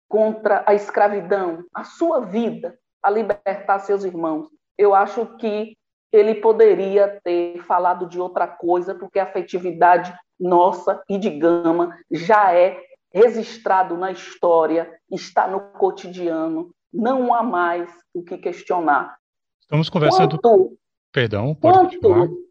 contra 0.06 0.62
a 0.66 0.74
escravidão, 0.74 1.64
a 1.72 1.82
sua 1.82 2.20
vida 2.20 2.78
a 3.02 3.08
libertar 3.08 3.78
seus 3.78 4.04
irmãos. 4.04 4.50
Eu 4.76 4.94
acho 4.94 5.24
que 5.38 5.74
ele 6.16 6.36
poderia 6.36 7.20
ter 7.22 7.62
falado 7.64 8.06
de 8.06 8.20
outra 8.20 8.46
coisa, 8.46 8.94
porque 8.94 9.18
a 9.18 9.24
afetividade 9.24 10.14
nossa 10.38 11.02
e 11.08 11.18
de 11.18 11.30
Gama 11.30 11.96
já 12.10 12.54
é 12.54 12.78
registrado 13.12 13.96
na 13.96 14.10
história, 14.10 14.92
está 15.10 15.48
no 15.48 15.60
cotidiano, 15.60 16.70
não 16.92 17.32
há 17.34 17.42
mais 17.42 17.90
o 18.12 18.22
que 18.22 18.36
questionar. 18.36 19.16
Estamos 19.60 19.88
conversando. 19.88 20.38
Quanto, 20.38 20.78
Perdão, 21.12 21.54
pode 21.54 21.98
quanto 21.98 22.46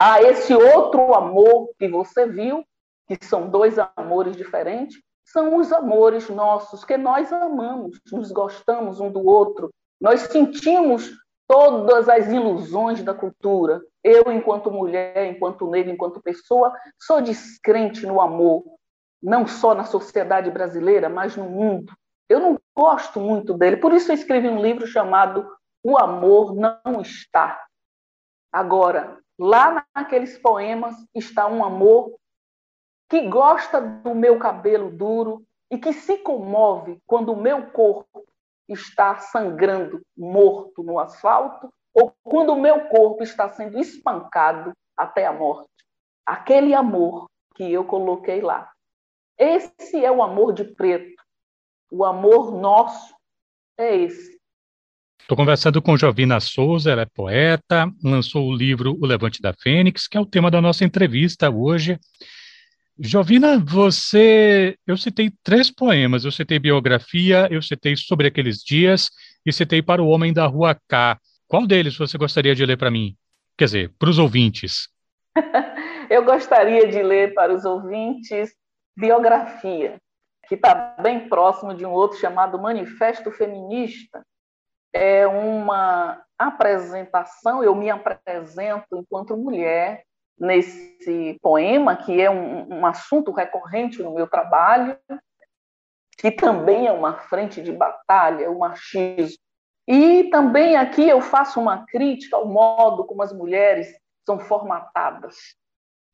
a 0.00 0.22
esse 0.22 0.54
outro 0.54 1.12
amor 1.14 1.70
que 1.78 1.88
você 1.88 2.26
viu, 2.26 2.64
que 3.08 3.18
são 3.24 3.50
dois 3.50 3.76
amores 3.96 4.36
diferentes, 4.36 5.00
são 5.24 5.56
os 5.56 5.72
amores 5.72 6.28
nossos, 6.30 6.84
que 6.84 6.96
nós 6.96 7.32
amamos, 7.32 7.98
nos 8.12 8.30
gostamos 8.30 9.00
um 9.00 9.10
do 9.10 9.26
outro, 9.26 9.70
nós 10.00 10.20
sentimos 10.22 11.10
todas 11.48 12.08
as 12.08 12.28
ilusões 12.28 13.02
da 13.02 13.14
cultura. 13.14 13.80
Eu, 14.04 14.30
enquanto 14.30 14.70
mulher, 14.70 15.26
enquanto 15.26 15.68
negra, 15.68 15.90
enquanto 15.90 16.22
pessoa, 16.22 16.72
sou 17.00 17.22
descrente 17.22 18.06
no 18.06 18.20
amor, 18.20 18.62
não 19.20 19.46
só 19.46 19.74
na 19.74 19.84
sociedade 19.84 20.50
brasileira, 20.50 21.08
mas 21.08 21.36
no 21.36 21.44
mundo. 21.48 21.92
Eu 22.28 22.38
não 22.38 22.58
gosto 22.76 23.18
muito 23.18 23.54
dele, 23.54 23.78
por 23.78 23.92
isso 23.92 24.12
eu 24.12 24.14
escrevi 24.14 24.48
um 24.48 24.60
livro 24.60 24.86
chamado 24.86 25.50
O 25.82 25.98
Amor 25.98 26.54
Não 26.54 27.00
Está. 27.00 27.64
Agora, 28.52 29.18
lá 29.38 29.84
naqueles 29.96 30.38
poemas 30.38 30.94
está 31.14 31.46
um 31.46 31.64
amor 31.64 32.14
que 33.08 33.26
gosta 33.28 33.80
do 33.80 34.14
meu 34.14 34.38
cabelo 34.38 34.90
duro 34.90 35.42
e 35.70 35.78
que 35.78 35.94
se 35.94 36.18
comove 36.18 36.98
quando 37.06 37.32
o 37.32 37.40
meu 37.40 37.70
corpo 37.70 38.27
está 38.68 39.16
sangrando 39.18 40.00
morto 40.16 40.82
no 40.82 40.98
asfalto 40.98 41.68
ou 41.94 42.14
quando 42.22 42.50
o 42.50 42.60
meu 42.60 42.88
corpo 42.88 43.22
está 43.22 43.48
sendo 43.50 43.78
espancado 43.78 44.72
até 44.96 45.26
a 45.26 45.32
morte. 45.32 45.68
Aquele 46.26 46.74
amor 46.74 47.26
que 47.54 47.72
eu 47.72 47.84
coloquei 47.84 48.40
lá. 48.40 48.70
Esse 49.38 50.04
é 50.04 50.10
o 50.10 50.22
amor 50.22 50.52
de 50.52 50.64
preto. 50.64 51.22
O 51.90 52.04
amor 52.04 52.52
nosso 52.52 53.14
é 53.78 53.96
esse. 53.96 54.38
Estou 55.20 55.36
conversando 55.36 55.82
com 55.82 55.96
Jovina 55.96 56.40
Souza, 56.40 56.90
ela 56.90 57.02
é 57.02 57.06
poeta, 57.06 57.90
lançou 58.02 58.48
o 58.48 58.54
livro 58.54 58.96
O 59.00 59.06
Levante 59.06 59.42
da 59.42 59.52
Fênix, 59.52 60.08
que 60.08 60.16
é 60.16 60.20
o 60.20 60.26
tema 60.26 60.50
da 60.50 60.60
nossa 60.60 60.84
entrevista 60.84 61.50
hoje. 61.50 61.98
Jovina, 62.98 63.58
você. 63.58 64.76
Eu 64.86 64.96
citei 64.96 65.30
três 65.42 65.70
poemas. 65.70 66.24
Eu 66.24 66.32
citei 66.32 66.58
biografia, 66.58 67.46
eu 67.50 67.62
citei 67.62 67.96
sobre 67.96 68.26
aqueles 68.26 68.58
dias 68.58 69.08
e 69.46 69.52
citei 69.52 69.80
para 69.80 70.02
o 70.02 70.08
Homem 70.08 70.32
da 70.32 70.46
Rua 70.46 70.76
K. 70.88 71.16
Qual 71.46 71.66
deles 71.66 71.96
você 71.96 72.18
gostaria 72.18 72.54
de 72.54 72.66
ler 72.66 72.76
para 72.76 72.90
mim? 72.90 73.16
Quer 73.56 73.66
dizer, 73.66 73.94
para 73.98 74.10
os 74.10 74.18
ouvintes. 74.18 74.88
Eu 76.10 76.24
gostaria 76.24 76.88
de 76.88 77.02
ler 77.02 77.34
para 77.34 77.52
os 77.52 77.66
ouvintes 77.66 78.54
biografia, 78.96 79.98
que 80.48 80.54
está 80.54 80.96
bem 81.02 81.28
próximo 81.28 81.74
de 81.74 81.84
um 81.84 81.90
outro 81.90 82.18
chamado 82.18 82.58
Manifesto 82.58 83.30
Feminista. 83.30 84.22
É 84.90 85.26
uma 85.26 86.24
apresentação, 86.38 87.62
eu 87.62 87.74
me 87.74 87.90
apresento 87.90 88.86
enquanto 88.96 89.36
mulher 89.36 90.02
nesse 90.38 91.38
poema, 91.42 91.96
que 91.96 92.20
é 92.20 92.30
um, 92.30 92.80
um 92.80 92.86
assunto 92.86 93.32
recorrente 93.32 94.02
no 94.02 94.14
meu 94.14 94.26
trabalho, 94.28 94.98
que 96.16 96.30
também 96.30 96.86
é 96.86 96.92
uma 96.92 97.14
frente 97.14 97.62
de 97.62 97.72
batalha, 97.72 98.50
o 98.50 98.58
machismo. 98.58 99.38
E 99.86 100.24
também 100.30 100.76
aqui 100.76 101.08
eu 101.08 101.20
faço 101.20 101.60
uma 101.60 101.86
crítica 101.86 102.36
ao 102.36 102.46
modo 102.46 103.04
como 103.04 103.22
as 103.22 103.32
mulheres 103.32 103.88
são 104.26 104.38
formatadas. 104.38 105.36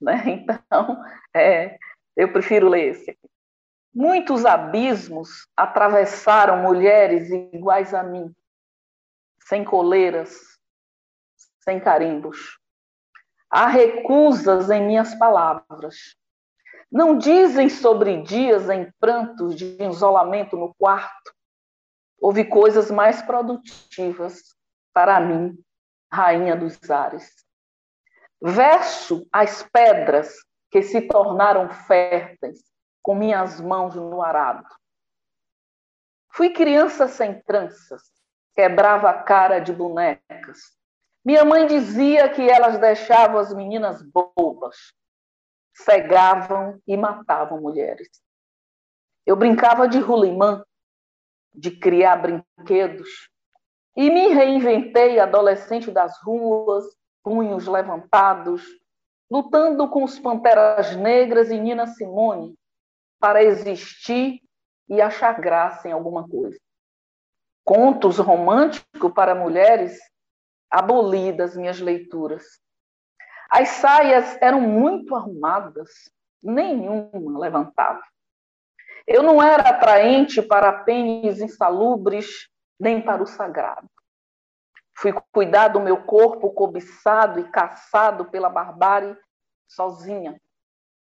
Né? 0.00 0.22
Então, 0.44 1.02
é, 1.34 1.78
eu 2.16 2.32
prefiro 2.32 2.68
ler 2.68 2.90
esse 2.90 3.10
aqui. 3.10 3.28
Muitos 3.92 4.44
abismos 4.44 5.48
atravessaram 5.56 6.62
mulheres 6.62 7.30
iguais 7.30 7.94
a 7.94 8.02
mim, 8.02 8.34
sem 9.40 9.64
coleiras, 9.64 10.36
sem 11.60 11.78
carimbos. 11.78 12.58
Há 13.56 13.68
recusas 13.68 14.68
em 14.68 14.84
minhas 14.84 15.14
palavras. 15.14 16.16
Não 16.90 17.16
dizem 17.16 17.68
sobre 17.68 18.20
dias 18.20 18.68
em 18.68 18.90
prantos 18.98 19.54
de 19.54 19.80
isolamento 19.80 20.56
no 20.56 20.74
quarto. 20.74 21.32
Houve 22.20 22.46
coisas 22.46 22.90
mais 22.90 23.22
produtivas 23.22 24.42
para 24.92 25.20
mim, 25.20 25.56
rainha 26.12 26.56
dos 26.56 26.90
ares. 26.90 27.30
Verso 28.42 29.24
as 29.30 29.62
pedras 29.62 30.34
que 30.68 30.82
se 30.82 31.02
tornaram 31.02 31.68
férteis 31.68 32.58
com 33.00 33.14
minhas 33.14 33.60
mãos 33.60 33.94
no 33.94 34.20
arado. 34.20 34.66
Fui 36.32 36.50
criança 36.50 37.06
sem 37.06 37.40
tranças, 37.42 38.02
quebrava 38.52 39.10
a 39.10 39.22
cara 39.22 39.60
de 39.60 39.72
bonecas. 39.72 40.58
Minha 41.24 41.44
mãe 41.44 41.66
dizia 41.66 42.28
que 42.28 42.42
elas 42.48 42.78
deixavam 42.78 43.38
as 43.38 43.54
meninas 43.54 44.02
bobas, 44.02 44.76
cegavam 45.72 46.78
e 46.86 46.96
matavam 46.96 47.60
mulheres. 47.60 48.08
Eu 49.24 49.34
brincava 49.34 49.88
de 49.88 49.98
rulimã, 49.98 50.62
de 51.54 51.70
criar 51.70 52.16
brinquedos, 52.16 53.30
e 53.96 54.10
me 54.10 54.28
reinventei 54.28 55.18
adolescente 55.18 55.90
das 55.90 56.20
ruas, 56.22 56.84
punhos 57.22 57.66
levantados, 57.66 58.62
lutando 59.30 59.88
com 59.88 60.04
os 60.04 60.18
Panteras 60.18 60.94
Negras 60.94 61.50
e 61.50 61.58
Nina 61.58 61.86
Simone 61.86 62.54
para 63.18 63.42
existir 63.42 64.42
e 64.88 65.00
achar 65.00 65.40
graça 65.40 65.88
em 65.88 65.92
alguma 65.92 66.28
coisa. 66.28 66.60
Contos 67.64 68.18
românticos 68.18 69.10
para 69.14 69.34
mulheres 69.34 69.98
aboli 70.74 71.32
das 71.32 71.56
minhas 71.56 71.78
leituras. 71.78 72.60
As 73.48 73.68
saias 73.68 74.36
eram 74.42 74.60
muito 74.60 75.14
arrumadas, 75.14 76.10
nenhuma 76.42 77.38
levantava. 77.38 78.02
Eu 79.06 79.22
não 79.22 79.40
era 79.40 79.68
atraente 79.68 80.42
para 80.42 80.72
pênis 80.82 81.40
insalubres, 81.40 82.48
nem 82.80 83.00
para 83.00 83.22
o 83.22 83.26
sagrado. 83.26 83.88
Fui 84.96 85.12
cuidar 85.30 85.68
do 85.68 85.80
meu 85.80 86.02
corpo 86.04 86.50
cobiçado 86.50 87.38
e 87.38 87.48
caçado 87.50 88.24
pela 88.24 88.48
barbárie 88.48 89.16
sozinha. 89.68 90.40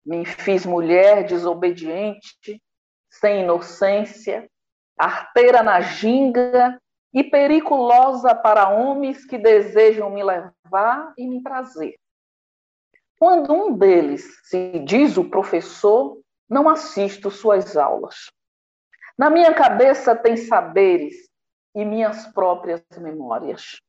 Me 0.05 0.25
fiz 0.25 0.65
mulher 0.65 1.25
desobediente, 1.25 2.63
sem 3.11 3.43
inocência, 3.43 4.49
arteira 4.97 5.63
na 5.63 5.81
ginga 5.81 6.81
e 7.17 7.25
periculosa 7.25 8.35
para 8.35 8.69
homens 8.69 9.25
que 9.25 9.39
desejam 9.39 10.11
me 10.11 10.23
levar 10.23 11.15
e 11.17 11.27
me 11.27 11.43
trazer. 11.43 11.99
Quando 13.19 13.55
um 13.55 13.73
deles 13.73 14.39
se 14.45 14.79
diz 14.81 15.17
o 15.17 15.25
professor, 15.25 16.21
não 16.47 16.69
assisto 16.69 17.31
suas 17.31 17.75
aulas. 17.75 18.31
Na 19.17 19.31
minha 19.31 19.55
cabeça 19.55 20.15
tem 20.15 20.37
saberes 20.37 21.15
e 21.75 21.87
minhas 21.87 22.27
próprias 22.27 22.83
memórias. 22.99 23.81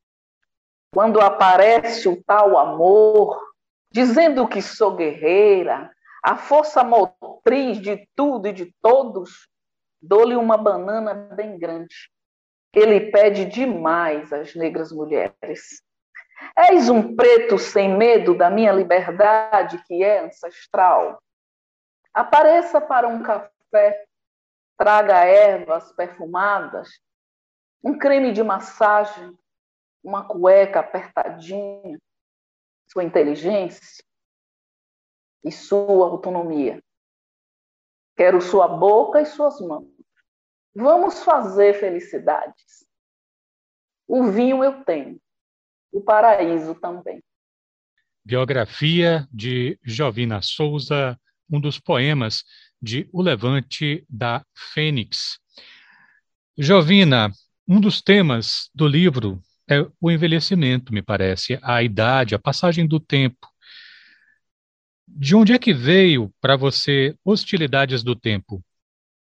Quando 0.94 1.20
aparece 1.20 2.08
o 2.08 2.24
tal 2.24 2.58
amor, 2.58 3.38
dizendo 3.92 4.48
que 4.48 4.62
sou 4.62 4.96
guerreira, 4.96 5.92
a 6.24 6.38
força 6.38 6.82
motriz 6.82 7.82
de 7.82 8.08
tudo 8.16 8.48
e 8.48 8.54
de 8.54 8.74
todos, 8.82 9.50
dou-lhe 10.02 10.38
uma 10.38 10.56
banana 10.56 11.14
bem 11.14 11.60
grande. 11.60 12.10
Ele 12.74 13.12
pede 13.12 13.46
demais 13.46 14.32
às 14.32 14.54
negras 14.56 14.92
mulheres. 14.92 15.82
És 16.56 16.90
um 16.90 17.16
preto 17.16 17.58
sem 17.58 17.96
medo 17.98 18.36
da 18.36 18.50
minha 18.50 18.72
liberdade 18.72 19.84
que 19.86 20.04
é 20.04 20.26
ancestral. 20.26 21.22
Apareça 22.14 22.80
para 22.80 23.08
um 23.08 23.24
café, 23.24 24.06
traga 24.78 25.26
ervas 25.26 25.92
perfumadas 25.94 26.90
um 27.84 27.98
creme 27.98 28.32
de 28.32 28.44
massagem, 28.44 29.38
uma 30.04 30.28
cueca 30.28 30.80
apertadinha, 30.80 31.98
sua 32.92 33.04
inteligência 33.04 34.04
e 35.44 35.52
sua 35.52 36.08
autonomia. 36.08 36.84
Quero 38.16 38.42
sua 38.42 38.68
boca 38.68 39.22
e 39.22 39.26
suas 39.26 39.62
mãos. 39.62 39.88
Vamos 40.80 41.24
fazer 41.24 41.74
felicidades. 41.80 42.86
O 44.08 44.32
vinho 44.32 44.64
eu 44.64 44.84
tenho, 44.84 45.20
o 45.92 46.00
paraíso 46.00 46.76
também. 46.76 47.20
Biografia 48.24 49.28
de 49.34 49.80
Jovina 49.84 50.40
Souza, 50.44 51.20
um 51.50 51.60
dos 51.60 51.80
poemas 51.80 52.44
de 52.80 53.10
O 53.12 53.24
Levante 53.24 54.06
da 54.08 54.46
Fênix. 54.56 55.40
Jovina, 56.56 57.32
um 57.68 57.82
dos 57.82 58.00
temas 58.00 58.70
do 58.72 58.88
livro 58.88 59.42
é 59.68 59.80
o 60.00 60.12
envelhecimento, 60.12 60.94
me 60.94 61.02
parece, 61.02 61.58
a 61.64 61.82
idade, 61.82 62.36
a 62.36 62.40
passagem 62.40 62.88
do 62.88 63.00
tempo. 63.00 63.48
De 65.08 65.36
onde 65.36 65.54
é 65.54 65.58
que 65.58 65.74
veio 65.74 66.32
para 66.40 66.56
você 66.56 67.18
hostilidades 67.26 68.04
do 68.04 68.16
tempo? 68.16 68.64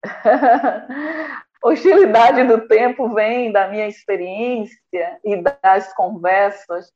hostilidade 1.63 2.43
do 2.43 2.67
tempo 2.67 3.13
vem 3.13 3.51
da 3.51 3.67
minha 3.67 3.88
experiência 3.88 5.19
e 5.23 5.41
das 5.41 5.93
conversas 5.93 6.91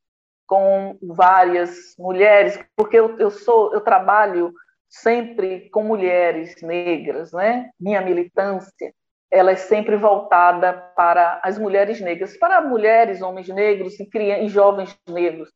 com 0.47 0.97
várias 1.01 1.95
mulheres, 1.97 2.59
porque 2.75 2.97
eu, 2.97 3.17
eu 3.17 3.31
sou, 3.31 3.73
eu 3.73 3.81
trabalho 3.81 4.53
sempre 4.89 5.69
com 5.69 5.83
mulheres 5.83 6.61
negras, 6.61 7.31
né? 7.31 7.69
Minha 7.79 8.01
militância 8.01 8.93
ela 9.31 9.51
é 9.51 9.55
sempre 9.55 9.95
voltada 9.95 10.73
para 10.73 11.39
as 11.41 11.57
mulheres 11.57 12.01
negras, 12.01 12.35
para 12.35 12.61
mulheres, 12.61 13.21
homens 13.21 13.47
negros 13.47 13.97
e, 13.97 14.09
e 14.13 14.49
jovens 14.49 14.93
negros. 15.07 15.49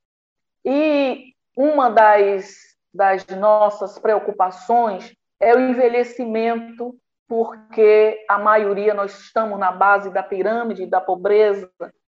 E 0.63 1.33
uma 1.57 1.89
das, 1.89 2.55
das 2.93 3.27
nossas 3.27 3.99
preocupações 3.99 5.13
é 5.41 5.53
o 5.53 5.59
envelhecimento, 5.59 6.95
porque 7.27 8.23
a 8.29 8.37
maioria 8.37 8.93
nós 8.93 9.19
estamos 9.19 9.59
na 9.59 9.71
base 9.71 10.09
da 10.09 10.21
pirâmide 10.21 10.85
da 10.85 11.01
pobreza. 11.01 11.71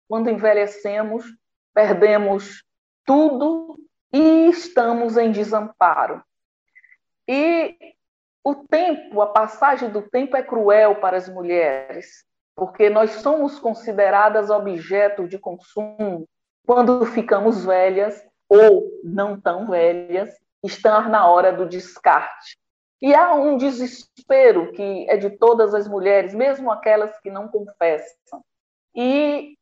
Quando 0.09 0.31
envelhecemos, 0.31 1.25
perdemos 1.75 2.65
tudo 3.05 3.77
e 4.13 4.49
estamos 4.49 5.17
em 5.17 5.31
desamparo. 5.31 6.23
E 7.29 7.77
o 8.45 8.55
tempo, 8.55 9.21
a 9.21 9.27
passagem 9.27 9.91
do 9.91 10.03
tempo 10.03 10.37
é 10.37 10.43
cruel 10.43 10.97
para 10.97 11.17
as 11.17 11.29
mulheres, 11.29 12.25
porque 12.55 12.89
nós 12.89 13.11
somos 13.11 13.59
consideradas 13.59 14.51
objeto 14.51 15.27
de 15.27 15.39
consumo 15.39 16.29
quando 16.65 17.05
ficamos 17.07 17.65
velhas 17.65 18.21
ou 18.49 18.89
não 19.05 19.41
tão 19.41 19.69
velhas, 19.69 20.35
estão 20.65 21.09
na 21.09 21.29
hora 21.29 21.53
do 21.53 21.67
descarte. 21.67 22.59
E 23.01 23.15
há 23.15 23.35
um 23.35 23.57
desespero 23.57 24.73
que 24.73 25.07
é 25.09 25.17
de 25.17 25.31
todas 25.31 25.75
as 25.75 25.87
mulheres, 25.87 26.35
mesmo 26.35 26.71
aquelas 26.71 27.19
que 27.21 27.31
não 27.31 27.49
confessam, 27.49 28.43
e 28.95 29.55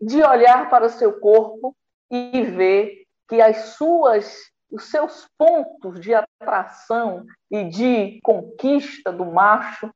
de 0.00 0.22
olhar 0.22 0.68
para 0.68 0.86
o 0.86 0.90
seu 0.90 1.18
corpo 1.18 1.74
e 2.10 2.42
ver 2.42 3.04
que 3.28 3.40
as 3.40 3.56
suas 3.76 4.52
os 4.72 4.90
seus 4.90 5.28
pontos 5.36 6.00
de 6.00 6.14
atração 6.14 7.26
e 7.50 7.64
de 7.64 8.18
conquista 8.22 9.12
do 9.12 9.26
macho, 9.26 9.90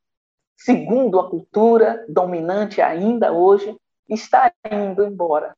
segundo 0.54 1.18
a 1.18 1.30
cultura 1.30 2.04
dominante 2.08 2.82
ainda 2.82 3.32
hoje, 3.32 3.74
está 4.08 4.52
indo 4.70 5.02
embora. 5.02 5.56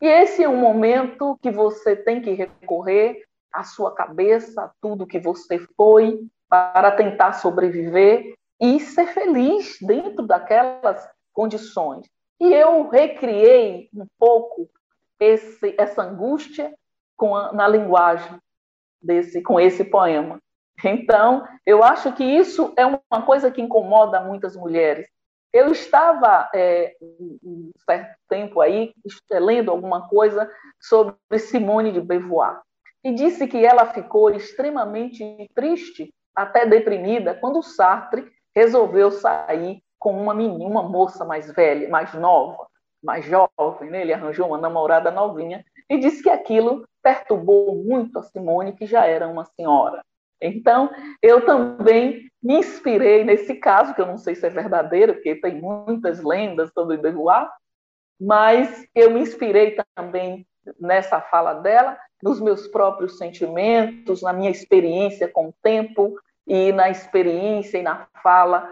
E 0.00 0.06
esse 0.06 0.42
é 0.42 0.48
um 0.48 0.56
momento 0.56 1.38
que 1.42 1.50
você 1.50 1.94
tem 1.94 2.22
que 2.22 2.32
recorrer 2.32 3.22
à 3.52 3.62
sua 3.62 3.94
cabeça, 3.94 4.62
a 4.62 4.72
tudo 4.80 5.06
que 5.06 5.20
você 5.20 5.58
foi, 5.76 6.26
para 6.48 6.92
tentar 6.92 7.34
sobreviver 7.34 8.34
e 8.60 8.80
ser 8.80 9.06
feliz 9.08 9.76
dentro 9.80 10.26
daquelas 10.26 11.08
condições. 11.32 12.06
E 12.40 12.52
eu 12.52 12.88
recriei 12.88 13.88
um 13.94 14.06
pouco 14.18 14.68
esse, 15.20 15.74
essa 15.78 16.02
angústia 16.02 16.72
a, 17.20 17.52
na 17.52 17.68
linguagem 17.68 18.38
desse, 19.00 19.42
com 19.42 19.58
esse 19.58 19.84
poema. 19.84 20.38
Então, 20.84 21.46
eu 21.64 21.82
acho 21.84 22.12
que 22.12 22.24
isso 22.24 22.74
é 22.76 22.84
uma 22.84 23.22
coisa 23.24 23.50
que 23.50 23.62
incomoda 23.62 24.20
muitas 24.20 24.56
mulheres. 24.56 25.06
Eu 25.52 25.70
estava, 25.70 26.50
é, 26.52 26.96
um 27.00 27.70
certo 27.84 28.16
tempo 28.28 28.60
aí, 28.60 28.92
lendo 29.30 29.70
alguma 29.70 30.08
coisa 30.08 30.50
sobre 30.80 31.38
Simone 31.38 31.92
de 31.92 32.00
Beauvoir, 32.00 32.60
e 33.04 33.14
disse 33.14 33.46
que 33.46 33.64
ela 33.64 33.92
ficou 33.92 34.30
extremamente 34.30 35.48
triste, 35.54 36.12
até 36.34 36.66
deprimida, 36.66 37.34
quando 37.34 37.62
Sartre 37.62 38.30
resolveu 38.54 39.10
sair 39.10 39.82
com 39.98 40.20
uma 40.20 40.34
menina, 40.34 40.64
uma 40.64 40.82
moça 40.82 41.24
mais 41.24 41.50
velha, 41.50 41.88
mais 41.88 42.12
nova, 42.14 42.66
mais 43.02 43.24
jovem, 43.24 43.90
né? 43.90 44.02
ele 44.02 44.12
arranjou 44.12 44.48
uma 44.48 44.58
namorada 44.58 45.10
novinha, 45.10 45.64
e 45.88 45.98
disse 45.98 46.22
que 46.22 46.30
aquilo 46.30 46.86
perturbou 47.02 47.74
muito 47.76 48.18
a 48.18 48.22
Simone, 48.22 48.72
que 48.72 48.86
já 48.86 49.06
era 49.06 49.28
uma 49.28 49.44
senhora. 49.44 50.02
Então, 50.40 50.90
eu 51.22 51.44
também 51.44 52.30
me 52.42 52.58
inspirei 52.58 53.24
nesse 53.24 53.54
caso, 53.54 53.94
que 53.94 54.00
eu 54.00 54.06
não 54.06 54.18
sei 54.18 54.34
se 54.34 54.46
é 54.46 54.50
verdadeiro, 54.50 55.14
porque 55.14 55.36
tem 55.36 55.60
muitas 55.60 56.22
lendas 56.22 56.70
sobre 56.72 56.96
Beauvoir, 56.96 57.48
mas 58.20 58.86
eu 58.94 59.10
me 59.10 59.20
inspirei 59.20 59.76
também 59.94 60.46
nessa 60.78 61.20
fala 61.20 61.54
dela, 61.54 61.98
nos 62.22 62.40
meus 62.40 62.66
próprios 62.68 63.18
sentimentos, 63.18 64.22
na 64.22 64.32
minha 64.32 64.50
experiência 64.50 65.28
com 65.28 65.48
o 65.48 65.54
tempo 65.62 66.14
e 66.46 66.72
na 66.72 66.90
experiência 66.90 67.78
e 67.78 67.82
na 67.82 68.06
fala 68.22 68.68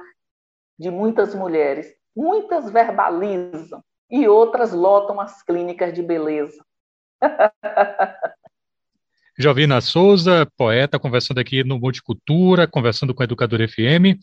de 0.79 0.91
muitas 0.91 1.35
mulheres. 1.35 1.95
Muitas 2.15 2.71
verbalizam 2.71 3.83
e 4.11 4.29
outras 4.29 4.73
lotam 4.73 5.21
as 5.21 5.43
clínicas 5.43 5.95
de 5.95 6.03
beleza. 6.03 6.63
Jovina 9.39 9.81
Souza, 9.81 10.47
poeta, 10.57 10.99
conversando 10.99 11.39
aqui 11.39 11.65
no 11.65 11.79
Multicultura, 11.79 12.69
conversando 12.69 13.15
com 13.15 13.23
a 13.23 13.25
Educador 13.25 13.67
FM. 13.67 14.21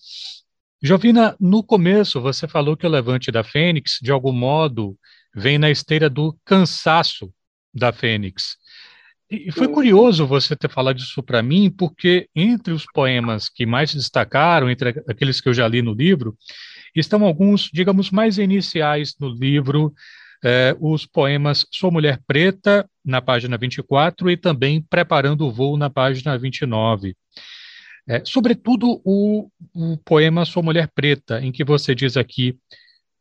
Jovina, 0.81 1.35
no 1.39 1.63
começo 1.63 2.21
você 2.21 2.47
falou 2.47 2.77
que 2.77 2.85
o 2.85 2.89
levante 2.89 3.31
da 3.31 3.43
Fênix, 3.43 3.97
de 4.01 4.11
algum 4.11 4.31
modo, 4.31 4.95
vem 5.35 5.57
na 5.57 5.71
esteira 5.71 6.09
do 6.09 6.37
cansaço 6.45 7.33
da 7.73 7.91
Fênix. 7.91 8.57
E 9.31 9.51
foi 9.51 9.67
curioso 9.67 10.25
você 10.25 10.55
ter 10.55 10.69
falado 10.69 10.97
isso 10.97 11.21
para 11.21 11.43
mim, 11.43 11.69
porque 11.69 12.27
entre 12.35 12.73
os 12.73 12.85
poemas 12.91 13.47
que 13.47 13.63
mais 13.63 13.91
se 13.91 13.97
destacaram, 13.97 14.69
entre 14.69 14.89
aqueles 15.07 15.39
que 15.39 15.47
eu 15.47 15.53
já 15.53 15.67
li 15.67 15.83
no 15.83 15.93
livro, 15.93 16.35
estão 16.95 17.23
alguns, 17.23 17.69
digamos, 17.71 18.09
mais 18.09 18.39
iniciais 18.39 19.13
no 19.19 19.29
livro, 19.29 19.93
eh, 20.43 20.75
os 20.79 21.05
poemas 21.05 21.63
Sou 21.71 21.91
Mulher 21.91 22.19
Preta, 22.25 22.89
na 23.05 23.21
página 23.21 23.55
24, 23.55 24.31
e 24.31 24.37
também 24.37 24.81
Preparando 24.81 25.45
o 25.45 25.51
Voo, 25.51 25.77
na 25.77 25.91
página 25.91 26.35
29. 26.35 27.15
É, 28.07 28.23
sobretudo 28.25 28.99
o, 29.05 29.47
o 29.71 29.97
poema 29.97 30.43
Sou 30.43 30.63
Mulher 30.63 30.89
Preta, 30.95 31.39
em 31.39 31.51
que 31.51 31.63
você 31.63 31.93
diz 31.93 32.17
aqui: 32.17 32.57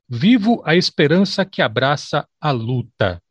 Vivo 0.08 0.62
a 0.64 0.74
esperança 0.74 1.44
que 1.44 1.60
abraça 1.60 2.26
a 2.40 2.50
luta. 2.50 3.22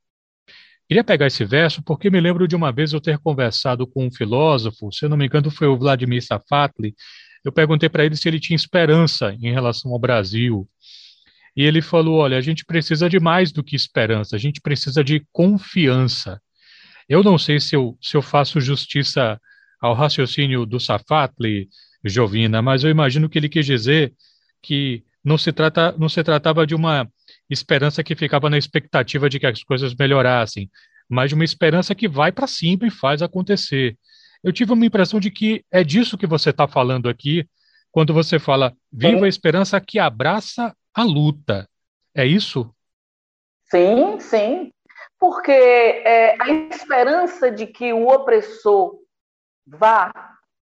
Queria 0.88 1.04
pegar 1.04 1.28
esse 1.28 1.43
verso 1.43 1.84
porque 1.84 2.10
me 2.10 2.19
lembro 2.21 2.47
de 2.47 2.56
uma 2.56 2.71
vez 2.71 2.93
eu 2.93 3.02
ter 3.02 3.17
conversado 3.19 3.86
com 3.86 4.08
um 4.08 4.12
filósofo, 4.12 4.91
se 4.91 5.04
eu 5.04 5.10
não 5.10 5.17
me 5.17 5.26
engano 5.26 5.52
foi 5.52 5.67
o 5.67 5.78
Vladimir 5.78 6.23
Safatli, 6.23 6.95
eu 7.43 7.52
perguntei 7.52 7.89
para 7.89 8.06
ele 8.06 8.15
se 8.15 8.28
ele 8.28 8.39
tinha 8.39 8.56
esperança 8.56 9.34
em 9.41 9.52
relação 9.52 9.91
ao 9.91 10.00
Brasil. 10.00 10.67
E 11.56 11.63
ele 11.63 11.82
falou: 11.82 12.19
olha, 12.19 12.38
a 12.38 12.41
gente 12.41 12.63
precisa 12.65 13.10
de 13.10 13.19
mais 13.19 13.52
do 13.52 13.63
que 13.63 13.76
esperança, 13.76 14.36
a 14.36 14.39
gente 14.39 14.62
precisa 14.62 15.04
de 15.04 15.26
confiança. 15.32 16.41
Eu 17.10 17.23
não 17.23 17.38
sei 17.38 17.60
se 17.60 17.76
eu, 17.76 17.97
se 18.02 18.15
eu 18.15 18.21
faço 18.21 18.60
justiça 18.62 19.39
ao 19.82 19.93
raciocínio 19.93 20.65
do 20.65 20.80
Safatli, 20.80 21.67
Jovina, 22.04 22.62
mas 22.62 22.84
eu 22.84 22.89
imagino 22.89 23.30
que 23.30 23.38
ele 23.38 23.50
quis 23.50 23.65
dizer 23.65 24.13
que 24.62 25.04
não 25.23 25.38
se, 25.38 25.52
trata, 25.52 25.93
não 25.97 26.08
se 26.08 26.23
tratava 26.23 26.65
de 26.65 26.76
uma 26.76 27.10
esperança 27.49 28.03
que 28.03 28.15
ficava 28.15 28.49
na 28.49 28.57
expectativa 28.57 29.29
de 29.29 29.39
que 29.39 29.47
as 29.47 29.63
coisas 29.63 29.95
melhorassem, 29.95 30.69
mas 31.10 31.29
de 31.29 31.36
uma 31.36 31.43
esperança 31.43 31.95
que 31.95 32.07
vai 32.07 32.31
para 32.31 32.47
cima 32.47 32.88
e 32.88 32.91
faz 32.91 33.21
acontecer. 33.21 33.97
Eu 34.43 34.51
tive 34.51 34.73
uma 34.73 34.86
impressão 34.86 35.19
de 35.19 35.31
que 35.31 35.63
é 35.71 35.83
disso 35.83 36.17
que 36.17 36.27
você 36.27 36.49
está 36.49 36.67
falando 36.67 37.10
aqui, 37.10 37.47
quando 37.91 38.13
você 38.13 38.38
fala 38.38 38.73
viva 38.91 39.25
a 39.25 39.29
esperança 39.29 39.79
que 39.81 39.97
abraça 39.97 40.75
a 40.93 41.03
luta. 41.03 41.67
É 42.13 42.25
isso? 42.25 42.73
Sim, 43.69 44.19
sim. 44.19 44.71
Porque 45.19 45.51
é, 45.51 46.36
a 46.41 46.49
esperança 46.71 47.49
de 47.49 47.65
que 47.65 47.91
o 47.93 48.07
opressor 48.07 48.99
vá 49.65 50.12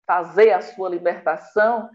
fazer 0.06 0.52
a 0.52 0.62
sua 0.62 0.90
libertação 0.90 1.90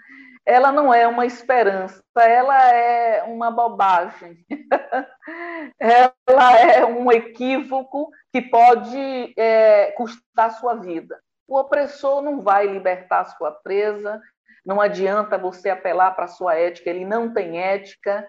ela 0.45 0.73
não 0.73 0.93
é 0.93 1.07
uma 1.07 1.25
esperança, 1.25 2.03
ela 2.17 2.73
é 2.73 3.23
uma 3.23 3.51
bobagem. 3.51 4.45
ela 5.79 6.59
é 6.59 6.85
um 6.85 7.11
equívoco 7.13 8.11
que 8.33 8.43
pode 8.43 9.33
é, 9.37 9.93
custar 9.93 10.53
sua 10.53 10.75
vida. 10.75 11.21
O 11.47 11.59
opressor 11.59 12.23
não 12.23 12.41
vai 12.41 12.67
libertar 12.67 13.25
sua 13.25 13.53
presa, 13.53 14.21
não 14.65 14.81
adianta 14.81 15.39
você 15.39 15.71
apelar 15.71 16.13
para 16.13 16.27
sua 16.27 16.55
ética, 16.55 16.91
ele 16.91 17.05
não 17.05 17.33
tem 17.33 17.61
ética. 17.61 18.27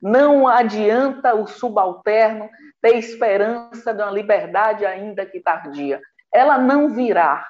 Não 0.00 0.48
adianta 0.48 1.34
o 1.34 1.46
subalterno 1.46 2.50
ter 2.80 2.96
esperança 2.96 3.94
de 3.94 4.02
uma 4.02 4.10
liberdade 4.10 4.84
ainda 4.84 5.24
que 5.24 5.38
tardia. 5.38 6.00
Ela 6.32 6.58
não 6.58 6.88
virá, 6.88 7.46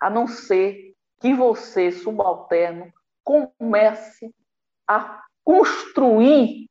a 0.00 0.10
não 0.10 0.26
ser 0.26 0.94
que 1.20 1.32
você, 1.32 1.92
subalterno, 1.92 2.92
comece 3.24 4.32
a 4.88 5.22
construir 5.44 6.66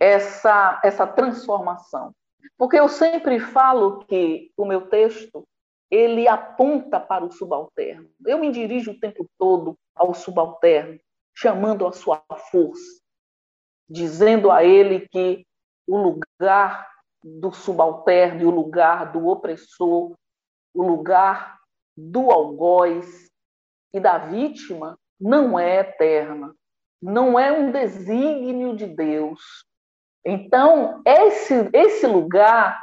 essa, 0.00 0.80
essa 0.84 1.06
transformação. 1.06 2.12
Porque 2.58 2.76
eu 2.76 2.88
sempre 2.88 3.38
falo 3.38 4.04
que 4.04 4.52
o 4.56 4.64
meu 4.64 4.88
texto 4.88 5.44
ele 5.90 6.26
aponta 6.26 6.98
para 6.98 7.24
o 7.24 7.30
subalterno. 7.30 8.10
Eu 8.26 8.38
me 8.38 8.50
dirijo 8.50 8.92
o 8.92 8.98
tempo 8.98 9.26
todo 9.38 9.76
ao 9.94 10.14
subalterno, 10.14 10.98
chamando 11.34 11.86
a 11.86 11.92
sua 11.92 12.24
força, 12.50 13.00
dizendo 13.88 14.50
a 14.50 14.64
ele 14.64 15.06
que 15.08 15.46
o 15.86 15.96
lugar 15.98 16.88
do 17.22 17.52
subalterno 17.52 18.40
e 18.40 18.44
o 18.44 18.50
lugar 18.50 19.12
do 19.12 19.26
opressor, 19.26 20.14
o 20.74 20.82
lugar 20.82 21.58
do 21.96 22.30
algoz 22.30 23.30
e 23.92 24.00
da 24.00 24.18
vítima 24.18 24.98
não 25.22 25.56
é 25.56 25.78
eterna, 25.78 26.52
não 27.00 27.38
é 27.38 27.52
um 27.52 27.70
desígnio 27.70 28.74
de 28.74 28.86
Deus. 28.86 29.64
Então, 30.24 31.00
esse, 31.06 31.70
esse 31.72 32.06
lugar 32.06 32.82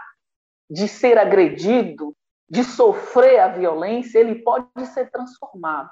de 0.69 0.87
ser 0.87 1.17
agredido, 1.17 2.15
de 2.49 2.63
sofrer 2.63 3.39
a 3.39 3.49
violência, 3.49 4.19
ele 4.19 4.41
pode 4.41 4.85
ser 4.87 5.11
transformado, 5.11 5.91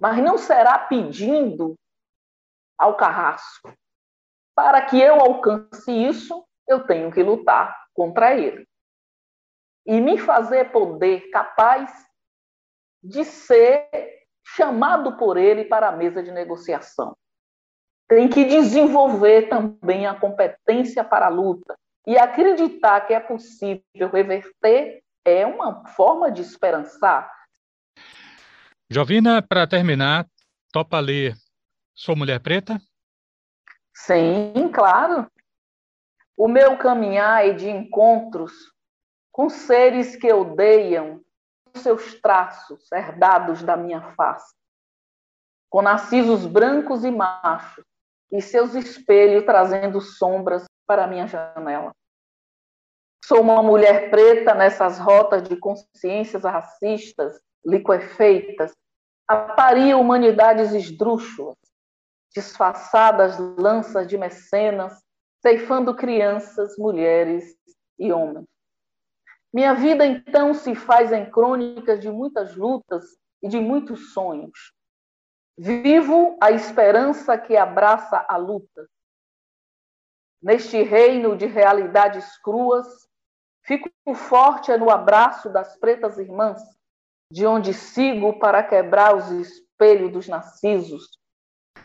mas 0.00 0.18
não 0.18 0.38
será 0.38 0.78
pedindo 0.78 1.74
ao 2.78 2.96
carrasco. 2.96 3.72
Para 4.54 4.82
que 4.82 5.00
eu 5.00 5.16
alcance 5.16 5.90
isso, 5.90 6.46
eu 6.68 6.86
tenho 6.86 7.10
que 7.10 7.22
lutar 7.22 7.76
contra 7.92 8.34
ele. 8.34 8.66
E 9.84 10.00
me 10.00 10.16
fazer 10.16 10.70
poder 10.70 11.28
capaz 11.30 11.92
de 13.02 13.24
ser 13.24 13.88
chamado 14.54 15.16
por 15.16 15.36
ele 15.36 15.64
para 15.64 15.88
a 15.88 15.92
mesa 15.92 16.22
de 16.22 16.30
negociação. 16.30 17.16
Tem 18.08 18.28
que 18.28 18.44
desenvolver 18.44 19.48
também 19.48 20.06
a 20.06 20.14
competência 20.14 21.02
para 21.02 21.26
a 21.26 21.30
luta 21.30 21.76
e 22.06 22.16
acreditar 22.16 23.00
que 23.00 23.12
é 23.12 23.18
possível 23.18 23.82
reverter 24.12 25.02
é 25.24 25.44
uma 25.44 25.84
forma 25.88 26.30
de 26.30 26.40
esperançar. 26.40 27.28
Jovina, 28.88 29.42
para 29.42 29.66
terminar, 29.66 30.24
topa 30.72 31.00
ler 31.00 31.34
Sou 31.92 32.14
Mulher 32.14 32.38
Preta? 32.38 32.80
Sim, 33.92 34.70
claro. 34.72 35.28
O 36.36 36.46
meu 36.46 36.78
caminhar 36.78 37.44
é 37.44 37.52
de 37.52 37.68
encontros 37.68 38.52
com 39.32 39.48
seres 39.48 40.14
que 40.14 40.32
odeiam 40.32 41.20
seus 41.78 42.20
traços 42.20 42.90
herdados 42.92 43.62
da 43.62 43.76
minha 43.76 44.00
face, 44.14 44.54
com 45.70 45.82
narcisos 45.82 46.46
brancos 46.46 47.04
e 47.04 47.10
machos, 47.10 47.84
e 48.32 48.40
seus 48.42 48.74
espelhos 48.74 49.44
trazendo 49.44 50.00
sombras 50.00 50.64
para 50.86 51.06
minha 51.06 51.26
janela. 51.26 51.92
Sou 53.24 53.40
uma 53.40 53.62
mulher 53.62 54.10
preta 54.10 54.54
nessas 54.54 54.98
rotas 54.98 55.42
de 55.42 55.56
consciências 55.56 56.44
racistas, 56.44 57.40
liquefeitas, 57.64 58.72
aparia 59.26 59.98
humanidades 59.98 60.72
esdrúxulas, 60.72 61.56
disfarçadas 62.32 63.36
lanças 63.58 64.06
de 64.06 64.16
mecenas, 64.16 65.02
ceifando 65.42 65.94
crianças, 65.94 66.76
mulheres 66.78 67.56
e 67.98 68.12
homens. 68.12 68.46
Minha 69.56 69.72
vida 69.72 70.04
então 70.04 70.52
se 70.52 70.74
faz 70.74 71.10
em 71.10 71.30
crônicas 71.30 71.98
de 71.98 72.10
muitas 72.10 72.54
lutas 72.54 73.16
e 73.42 73.48
de 73.48 73.58
muitos 73.58 74.12
sonhos. 74.12 74.74
Vivo 75.56 76.36
a 76.42 76.50
esperança 76.50 77.38
que 77.38 77.56
abraça 77.56 78.22
a 78.28 78.36
luta. 78.36 78.86
Neste 80.42 80.82
reino 80.82 81.34
de 81.34 81.46
realidades 81.46 82.36
cruas, 82.42 82.86
fico 83.62 83.88
forte 84.14 84.76
no 84.76 84.90
abraço 84.90 85.48
das 85.48 85.74
pretas 85.78 86.18
irmãs, 86.18 86.60
de 87.32 87.46
onde 87.46 87.72
sigo 87.72 88.38
para 88.38 88.62
quebrar 88.62 89.16
os 89.16 89.30
espelhos 89.30 90.12
dos 90.12 90.28
narcisos, 90.28 91.18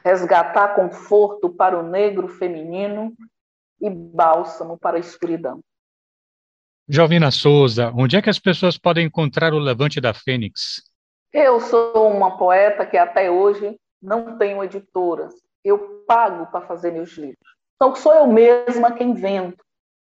resgatar 0.04 0.76
conforto 0.76 1.50
para 1.50 1.80
o 1.80 1.84
negro 1.84 2.28
feminino 2.28 3.16
e 3.80 3.90
bálsamo 3.90 4.78
para 4.78 4.98
a 4.98 5.00
escuridão. 5.00 5.62
Jovina 6.94 7.32
Souza, 7.32 7.90
onde 7.96 8.18
é 8.18 8.22
que 8.22 8.30
as 8.30 8.38
pessoas 8.38 8.78
podem 8.78 9.06
encontrar 9.06 9.54
o 9.54 9.60
Levante 9.60 10.02
da 10.02 10.14
Fênix? 10.14 10.82
Eu 11.32 11.62
sou 11.62 12.12
uma 12.12 12.38
poeta 12.38 12.86
que 12.86 12.98
até 12.98 13.32
hoje 13.32 13.80
não 14.02 14.38
tenho 14.38 14.62
editoras. 14.62 15.34
Eu 15.64 16.04
pago 16.06 16.48
para 16.48 16.68
fazer 16.68 16.92
meus 16.92 17.12
livros. 17.12 17.38
Então, 17.78 17.96
sou 17.96 18.14
eu 18.14 18.28
mesma 18.28 18.92
quem 18.92 19.14
vendo. 19.14 19.56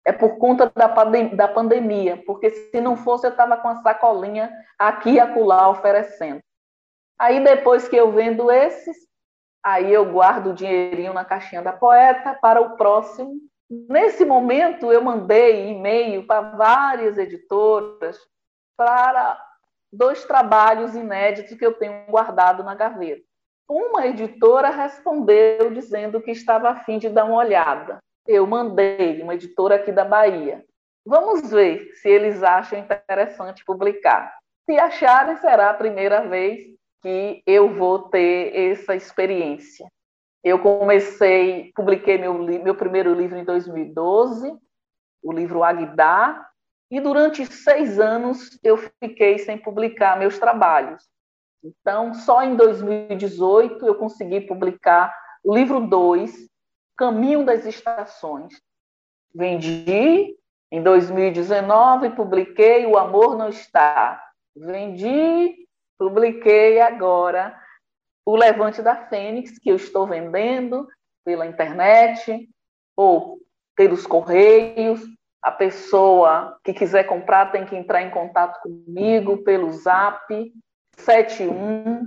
É 0.02 0.12
por 0.12 0.38
conta 0.38 0.72
da, 0.74 0.86
da 1.34 1.46
pandemia, 1.46 2.22
porque 2.24 2.48
se 2.48 2.80
não 2.80 2.96
fosse, 2.96 3.26
eu 3.26 3.32
estava 3.32 3.58
com 3.58 3.68
a 3.68 3.82
sacolinha 3.82 4.50
aqui 4.78 5.10
e 5.10 5.20
acolá 5.20 5.68
oferecendo. 5.68 6.40
Aí, 7.18 7.44
depois 7.44 7.86
que 7.86 7.96
eu 7.96 8.10
vendo 8.12 8.50
esses, 8.50 8.96
aí 9.62 9.92
eu 9.92 10.10
guardo 10.10 10.52
o 10.52 10.54
dinheirinho 10.54 11.12
na 11.12 11.26
caixinha 11.26 11.60
da 11.60 11.74
poeta 11.74 12.32
para 12.40 12.62
o 12.62 12.78
próximo. 12.78 13.34
Nesse 13.70 14.24
momento, 14.24 14.90
eu 14.90 15.02
mandei 15.02 15.68
e-mail 15.68 16.26
para 16.26 16.40
várias 16.56 17.18
editoras 17.18 18.18
para 18.76 19.38
dois 19.92 20.24
trabalhos 20.24 20.94
inéditos 20.94 21.56
que 21.58 21.66
eu 21.66 21.74
tenho 21.74 22.06
guardado 22.06 22.62
na 22.62 22.74
gaveta. 22.74 23.22
Uma 23.68 24.06
editora 24.06 24.70
respondeu 24.70 25.70
dizendo 25.70 26.22
que 26.22 26.30
estava 26.30 26.70
a 26.70 26.76
fim 26.84 26.98
de 26.98 27.10
dar 27.10 27.26
uma 27.26 27.36
olhada. 27.36 27.98
Eu 28.26 28.46
mandei, 28.46 29.20
uma 29.22 29.34
editora 29.34 29.74
aqui 29.74 29.92
da 29.92 30.04
Bahia. 30.04 30.64
Vamos 31.04 31.50
ver 31.50 31.92
se 31.94 32.08
eles 32.08 32.42
acham 32.42 32.78
interessante 32.78 33.64
publicar. 33.64 34.34
Se 34.64 34.78
acharem, 34.78 35.36
será 35.36 35.70
a 35.70 35.74
primeira 35.74 36.26
vez 36.26 36.60
que 37.02 37.42
eu 37.46 37.74
vou 37.74 38.08
ter 38.08 38.54
essa 38.54 38.94
experiência. 38.94 39.86
Eu 40.48 40.58
comecei, 40.58 41.70
publiquei 41.74 42.16
meu, 42.16 42.32
meu 42.32 42.74
primeiro 42.74 43.12
livro 43.12 43.36
em 43.36 43.44
2012, 43.44 44.50
o 45.22 45.30
livro 45.30 45.62
Agdá, 45.62 46.48
e 46.90 46.98
durante 47.00 47.44
seis 47.44 48.00
anos 48.00 48.58
eu 48.62 48.78
fiquei 48.78 49.38
sem 49.38 49.58
publicar 49.58 50.18
meus 50.18 50.38
trabalhos. 50.38 51.06
Então, 51.62 52.14
só 52.14 52.42
em 52.42 52.56
2018 52.56 53.86
eu 53.86 53.94
consegui 53.96 54.40
publicar 54.40 55.14
o 55.44 55.54
livro 55.54 55.86
2, 55.86 56.48
Caminho 56.96 57.44
das 57.44 57.66
Estações. 57.66 58.54
Vendi 59.34 60.34
em 60.72 60.82
2019, 60.82 62.10
publiquei 62.10 62.86
O 62.86 62.96
Amor 62.96 63.36
Não 63.36 63.50
Está. 63.50 64.18
Vendi, 64.56 65.68
publiquei 65.98 66.80
agora 66.80 67.54
O 68.28 68.36
Levante 68.36 68.82
da 68.82 68.94
Fênix, 68.94 69.58
que 69.58 69.70
eu 69.70 69.76
estou 69.76 70.06
vendendo 70.06 70.86
pela 71.24 71.46
internet 71.46 72.46
ou 72.94 73.38
pelos 73.74 74.06
correios. 74.06 75.00
A 75.42 75.50
pessoa 75.50 76.58
que 76.62 76.74
quiser 76.74 77.04
comprar 77.04 77.50
tem 77.50 77.64
que 77.64 77.74
entrar 77.74 78.02
em 78.02 78.10
contato 78.10 78.60
comigo 78.60 79.38
pelo 79.44 79.72
zap 79.72 80.52
71 80.98 82.06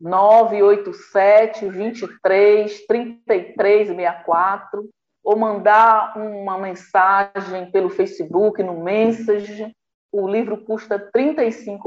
987 0.00 1.68
23 1.68 2.86
33 2.86 3.88
64 3.88 4.88
ou 5.22 5.36
mandar 5.36 6.16
uma 6.16 6.56
mensagem 6.56 7.70
pelo 7.70 7.90
Facebook 7.90 8.62
no 8.62 8.82
Message. 8.82 9.70
O 10.10 10.26
livro 10.26 10.64
custa 10.64 10.96
R$ 11.14 11.34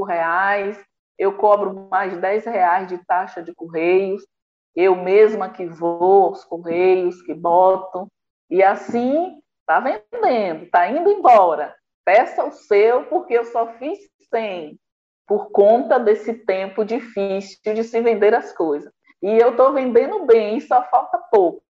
reais. 0.06 0.80
Eu 1.18 1.36
cobro 1.36 1.88
mais 1.90 2.12
R$ 2.12 2.50
reais 2.50 2.88
de 2.88 2.98
taxa 3.06 3.42
de 3.42 3.54
correios. 3.54 4.26
Eu 4.74 4.96
mesma 4.96 5.48
que 5.48 5.66
vou 5.66 6.26
aos 6.26 6.44
correios, 6.44 7.22
que 7.22 7.32
boto. 7.32 8.08
E 8.50 8.62
assim 8.62 9.40
está 9.60 9.80
vendendo, 9.80 10.64
está 10.64 10.88
indo 10.88 11.10
embora. 11.10 11.74
Peça 12.04 12.44
o 12.44 12.52
seu, 12.52 13.06
porque 13.06 13.34
eu 13.34 13.44
só 13.44 13.66
fiz 13.74 13.98
100 14.30 14.78
por 15.26 15.50
conta 15.50 15.98
desse 15.98 16.34
tempo 16.34 16.84
difícil 16.84 17.58
de 17.74 17.82
se 17.82 18.00
vender 18.00 18.34
as 18.34 18.52
coisas. 18.52 18.92
E 19.22 19.38
eu 19.38 19.50
estou 19.50 19.72
vendendo 19.72 20.26
bem, 20.26 20.60
só 20.60 20.82
falta 20.90 21.18
pouco. 21.30 21.62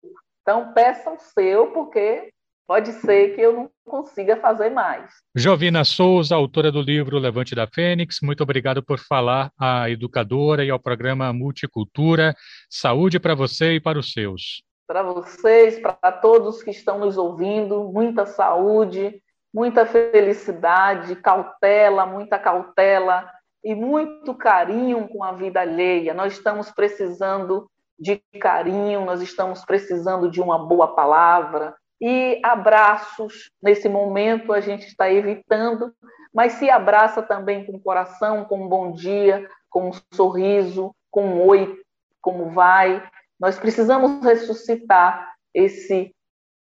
Então, 0.41 0.73
peça 0.73 1.11
o 1.11 1.19
seu, 1.19 1.71
porque 1.71 2.33
pode 2.73 2.91
ser 2.93 3.35
que 3.35 3.41
eu 3.41 3.53
não 3.53 3.69
consiga 3.85 4.35
fazer 4.37 4.71
mais. 4.71 5.11
Jovina 5.35 5.83
Souza, 5.83 6.33
autora 6.33 6.71
do 6.71 6.81
livro 6.81 7.19
Levante 7.19 7.53
da 7.53 7.67
Fênix, 7.67 8.17
muito 8.19 8.41
obrigado 8.41 8.81
por 8.81 8.97
falar 8.97 9.51
à 9.59 9.91
educadora 9.91 10.65
e 10.65 10.71
ao 10.71 10.79
programa 10.79 11.31
Multicultura. 11.31 12.33
Saúde 12.67 13.19
para 13.19 13.35
você 13.35 13.73
e 13.73 13.79
para 13.79 13.99
os 13.99 14.11
seus. 14.11 14.63
Para 14.87 15.03
vocês, 15.03 15.77
para 15.77 16.11
todos 16.13 16.63
que 16.63 16.71
estão 16.71 16.97
nos 16.97 17.15
ouvindo, 17.15 17.91
muita 17.93 18.25
saúde, 18.25 19.21
muita 19.53 19.85
felicidade, 19.85 21.15
cautela, 21.17 22.07
muita 22.07 22.39
cautela 22.39 23.29
e 23.63 23.75
muito 23.75 24.33
carinho 24.33 25.07
com 25.09 25.23
a 25.23 25.31
vida 25.31 25.61
alheia. 25.61 26.11
Nós 26.11 26.33
estamos 26.33 26.71
precisando 26.71 27.69
de 27.99 28.19
carinho, 28.41 29.05
nós 29.05 29.21
estamos 29.21 29.63
precisando 29.63 30.27
de 30.27 30.41
uma 30.41 30.57
boa 30.57 30.95
palavra 30.95 31.75
e 32.05 32.37
abraços. 32.43 33.49
Nesse 33.61 33.87
momento 33.87 34.51
a 34.51 34.59
gente 34.59 34.85
está 34.87 35.09
evitando, 35.09 35.93
mas 36.33 36.51
se 36.53 36.69
abraça 36.69 37.23
também 37.23 37.65
com 37.65 37.77
o 37.77 37.79
coração, 37.79 38.43
com 38.43 38.65
um 38.65 38.67
bom 38.67 38.91
dia, 38.91 39.47
com 39.69 39.87
um 39.87 39.91
sorriso, 40.13 40.93
com 41.09 41.25
um 41.25 41.47
oi, 41.47 41.79
como 42.19 42.49
vai. 42.49 43.01
Nós 43.39 43.57
precisamos 43.57 44.21
ressuscitar 44.21 45.33
esse 45.53 46.13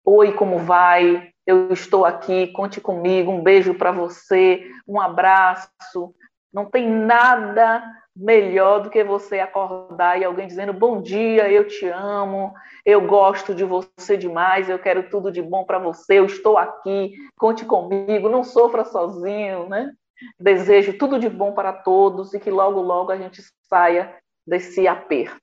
oi, 0.04 0.32
como 0.32 0.60
vai? 0.60 1.30
Eu 1.44 1.72
estou 1.72 2.06
aqui, 2.06 2.46
conte 2.52 2.80
comigo. 2.80 3.32
Um 3.32 3.42
beijo 3.42 3.74
para 3.74 3.90
você, 3.90 4.64
um 4.86 5.00
abraço, 5.00 6.14
não 6.52 6.66
tem 6.66 6.88
nada 6.88 7.82
melhor 8.14 8.82
do 8.82 8.90
que 8.90 9.02
você 9.02 9.40
acordar 9.40 10.20
e 10.20 10.24
alguém 10.24 10.46
dizendo 10.46 10.72
bom 10.72 11.00
dia, 11.00 11.50
eu 11.50 11.66
te 11.66 11.86
amo, 11.86 12.52
eu 12.84 13.00
gosto 13.06 13.54
de 13.54 13.64
você 13.64 14.16
demais, 14.16 14.68
eu 14.68 14.78
quero 14.78 15.08
tudo 15.08 15.32
de 15.32 15.40
bom 15.40 15.64
para 15.64 15.78
você, 15.78 16.18
eu 16.18 16.26
estou 16.26 16.58
aqui, 16.58 17.14
conte 17.36 17.64
comigo, 17.64 18.28
não 18.28 18.44
sofra 18.44 18.84
sozinho, 18.84 19.68
né? 19.68 19.92
Desejo 20.38 20.96
tudo 20.98 21.18
de 21.18 21.28
bom 21.28 21.52
para 21.52 21.72
todos 21.72 22.34
e 22.34 22.40
que 22.40 22.50
logo, 22.50 22.80
logo 22.80 23.10
a 23.10 23.16
gente 23.16 23.42
saia 23.68 24.14
desse 24.46 24.86
aperto. 24.86 25.40